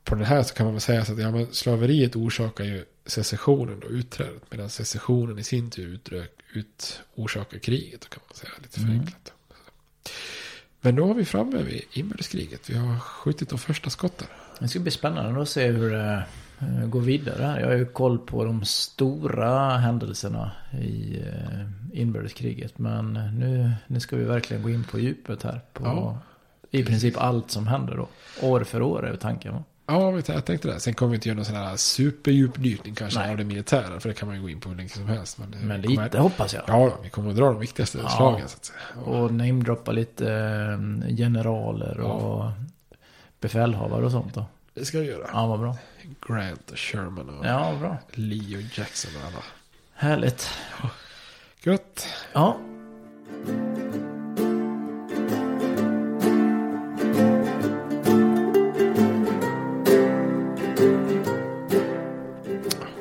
[0.04, 2.86] på den här så kan man väl säga så att ja, men slaveriet orsakar ju
[3.08, 4.52] secessionen och utträdet.
[4.52, 8.52] Medan secessionen i sin tur utrök, ut, orsakar kriget kan man säga.
[8.62, 8.90] Lite mm.
[8.90, 9.28] förenklat.
[9.28, 9.38] Mm.
[10.82, 12.70] Men då har vi framme vid inbördeskriget.
[12.70, 14.28] Vi har skjutit de första skotten.
[14.60, 16.24] Det ska bli spännande att se hur det
[16.60, 17.62] eh, går vidare.
[17.62, 20.52] Jag har ju koll på de stora händelserna
[20.82, 22.78] i eh, inbördeskriget.
[22.78, 25.62] Men nu, nu ska vi verkligen gå in på djupet här.
[25.74, 26.20] På ja.
[26.72, 28.08] i princip allt som händer då.
[28.42, 29.64] År för år är tanken.
[29.90, 30.80] Ja, jag tänkte det.
[30.80, 33.32] Sen kommer vi inte göra någon sån här superdjupdykning kanske Nej.
[33.32, 34.00] av det militära.
[34.00, 35.38] För det kan man ju gå in på hur länge som helst.
[35.38, 36.64] Men, men lite kommer, hoppas jag.
[36.68, 38.10] Ja, vi kommer att dra de viktigaste ja.
[38.10, 38.48] slagen.
[38.48, 39.02] Så att säga.
[39.02, 42.54] Och namedroppa lite eh, generaler och ja.
[43.40, 44.46] befälhavare och sånt då.
[44.74, 45.30] Det ska vi göra.
[45.34, 45.78] Ja, vad bra.
[46.28, 47.98] Grant och Sherman och ja, bra.
[48.12, 49.44] Lee och Jackson och alla.
[49.94, 50.50] Härligt.
[51.64, 52.08] Gött.
[52.34, 52.58] Ja.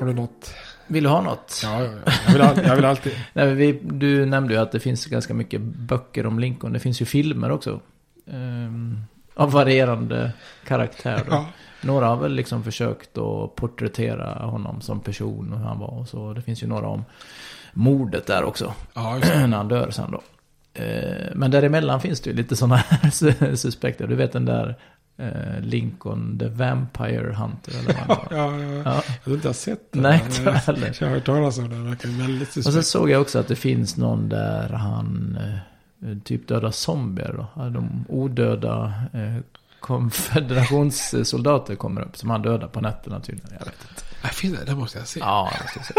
[0.07, 0.55] Har du något?
[0.87, 1.61] Vill du ha något?
[1.65, 2.13] Ja, ja, ja.
[2.27, 3.13] Jag, vill, jag vill alltid.
[3.33, 6.73] Nej, vi, du nämnde ju att det finns ganska mycket böcker om Lincoln.
[6.73, 7.81] Det finns ju filmer också.
[8.27, 9.05] Um,
[9.35, 10.33] av varierande
[10.65, 11.23] karaktär.
[11.31, 11.47] Ja.
[11.83, 15.99] Några har väl liksom försökt att porträttera honom som person och hur han var.
[15.99, 16.33] Och så.
[16.33, 17.05] Det finns ju några om
[17.73, 18.75] mordet där också.
[18.95, 20.21] Ja, när han dör sen då.
[20.75, 24.07] Ehm, men däremellan finns det ju lite sådana här suspekter.
[24.07, 24.77] Du vet den där
[25.17, 29.03] eh, Lincoln the Vampire Hunter eller vad ja, ja, ja.
[29.25, 30.03] Jag har inte sett den.
[30.03, 30.97] Nej, inte heller.
[31.01, 31.89] Jag har hört talas om den.
[31.89, 32.67] Verkar väldigt suspekt.
[32.67, 35.39] Och så såg jag också att det finns någon där han...
[35.41, 37.69] Eh, eh, typ döda zombier då.
[37.71, 39.37] De odöda eh,
[39.81, 43.51] konfederationssoldater kommer upp som han dödar på nätterna tydligen.
[43.59, 44.03] Jag vet inte.
[44.23, 45.21] Jag finner, det måste jag se.
[45.21, 45.95] Ja, det ska jag se.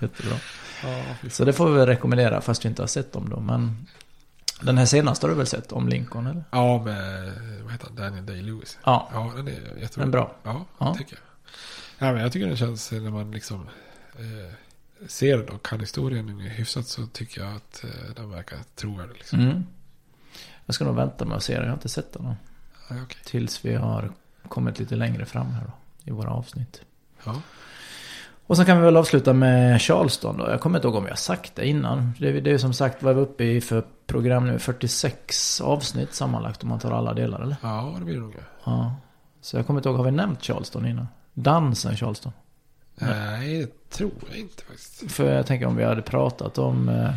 [0.00, 0.36] Jättebra.
[0.82, 3.40] Ja, Så det får vi väl rekommendera fast vi inte har sett dem då.
[3.40, 3.86] Men
[4.60, 6.44] den här senaste har du väl sett om Lincoln eller?
[6.50, 7.32] Ja, med
[7.62, 7.96] vad heter han?
[7.96, 8.78] Daniel Day-Lewis.
[8.84, 9.08] Ja.
[9.12, 9.86] Ja, den är jättebra.
[9.94, 10.34] Den är bra.
[10.42, 10.94] Ja, Ja.
[10.94, 11.22] tycker jag.
[12.08, 13.68] Ja, men jag tycker den känns när man liksom
[14.18, 14.52] eh,
[15.06, 19.14] ser den och kan historien hyfsat så tycker jag att eh, den verkar trovärdig.
[19.14, 19.40] Liksom.
[19.40, 19.66] Mm.
[20.66, 21.62] Jag ska nog vänta med att se den.
[21.62, 22.34] Jag har inte sett den än.
[22.90, 23.18] Ja, okej.
[23.24, 24.12] Tills vi har
[24.48, 25.72] kommit lite längre fram här då.
[26.04, 26.82] I våra avsnitt.
[27.24, 27.42] Ja.
[28.48, 30.50] Och sen kan vi väl avsluta med Charleston då.
[30.50, 32.12] Jag kommer inte ihåg om jag har sagt det innan.
[32.18, 34.58] Det är det är ju som sagt vad vi är uppe i för program nu.
[34.58, 37.56] 46 avsnitt sammanlagt om man tar alla delar eller?
[37.62, 38.34] ja, det blir det nog.
[38.64, 38.94] Ja.
[39.40, 41.08] Så jag kommer inte ihåg, har vi nämnt Charleston innan?
[41.34, 42.32] Dansen Charleston.
[43.00, 45.12] Nej, det tror jag inte faktiskt.
[45.12, 46.88] För jag tänker om vi hade pratat om...
[46.88, 47.10] Eh...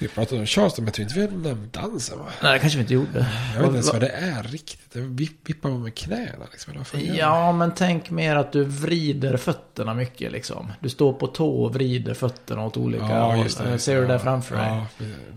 [0.00, 2.24] Vi pratade om Charleston, men jag tror inte vi hade nämnt dansen va?
[2.42, 3.26] Nej, det kanske vi inte gjorde.
[3.54, 4.92] Jag vet inte ens vad det är riktigt.
[4.92, 6.74] Det vipp, vippar man med knäna liksom.
[7.18, 10.72] Ja, men tänk mer att du vrider fötterna mycket liksom.
[10.80, 13.78] Du står på tå och vrider fötterna åt olika Ja, håll.
[13.78, 14.66] Ser du det Ja, framför dig?
[14.66, 14.86] ja,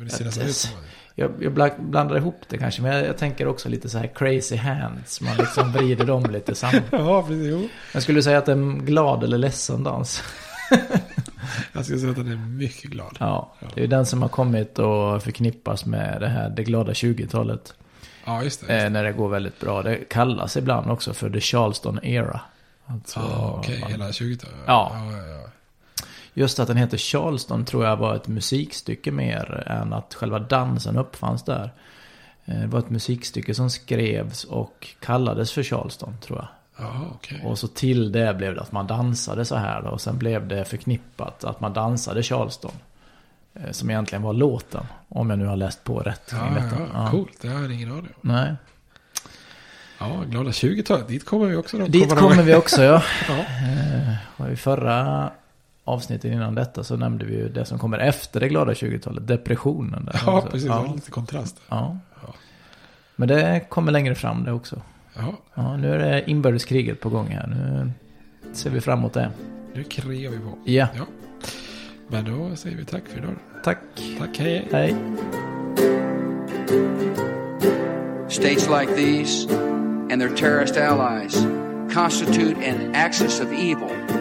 [0.03, 0.71] det ser nästan ut som
[1.15, 4.07] jag, jag bla- blandar ihop det kanske, men jag, jag tänker också lite så här
[4.15, 5.21] crazy hands.
[5.21, 6.81] Man liksom vrider dem lite samman.
[6.91, 7.69] Ja, precis.
[7.93, 10.23] Jag skulle säga att det är en glad eller ledsen dans.
[11.73, 13.17] Jag skulle säga att den är mycket glad.
[13.19, 17.73] Ja, det är den som har kommit och förknippas med det här det glada 20-talet.
[18.25, 18.73] Ja, just det.
[18.73, 19.81] Just Eh, när det går väldigt bra.
[19.81, 22.41] Det kallas ibland också för the Charleston era.
[22.85, 23.79] Alltså, Ja, okej.
[23.81, 24.37] man- Hela 20
[24.67, 24.91] Ja.
[24.93, 25.40] ja, ja, ja.
[26.33, 30.97] Just att den heter Charleston tror jag var ett musikstycke mer än att själva dansen
[30.97, 31.71] uppfanns där.
[32.45, 36.47] Eh, Det var ett musikstycke som skrevs och kallades för Charleston tror jag.
[36.85, 37.41] Jaha, okej.
[37.45, 39.89] Och så till det blev det att man dansade så här då.
[39.89, 42.71] Och sen blev det förknippat att man dansade Charleston.
[43.53, 44.83] Eh, Som egentligen var låten.
[45.07, 46.29] Om jag nu har läst på rätt.
[46.29, 46.75] kring Ja, detta.
[46.93, 47.37] ja, coolt.
[47.41, 48.29] Det har jag ingen aning om.
[48.29, 48.53] Nej.
[49.99, 51.07] Ja, glada 20-talet.
[51.07, 51.77] Dit kommer vi också.
[51.77, 53.03] de Dit kommer vi också ja.
[53.27, 53.33] ja.
[53.39, 55.31] Eh, och I förra
[55.91, 59.27] avsnittet innan detta så nämnde vi ju det som kommer efter det glada 20-talet.
[59.27, 60.05] Depressionen.
[60.05, 60.69] Där Ja, precis.
[60.69, 61.61] Är lite kontrast.
[61.69, 61.97] Ja.
[63.15, 64.81] Men det kommer längre fram det också.
[65.15, 65.33] Ja.
[65.53, 67.47] Ja, nu är det inbördeskriget på gång här.
[67.47, 67.91] Nu
[68.53, 69.31] ser vi fram emot det.
[69.73, 70.57] Nu krigar vi på.
[70.65, 70.87] Ja.
[70.95, 71.05] ja.
[72.07, 73.35] Men då säger vi tack för idag.
[73.63, 73.77] Tack.
[74.19, 74.67] Tack, hej.
[74.71, 74.95] Hej.
[78.29, 79.53] States like these
[80.11, 81.47] and their terrorist allies
[81.93, 84.20] constitute an axis of evil.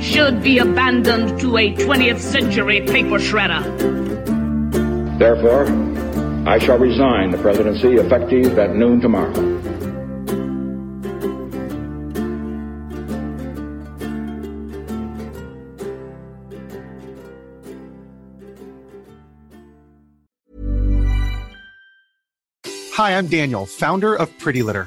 [0.00, 3.62] should be abandoned to a 20th century paper shredder.
[5.18, 5.66] Therefore,
[6.46, 9.32] I shall resign the presidency effective at noon tomorrow.
[22.94, 24.86] Hi, I'm Daniel, founder of Pretty Litter.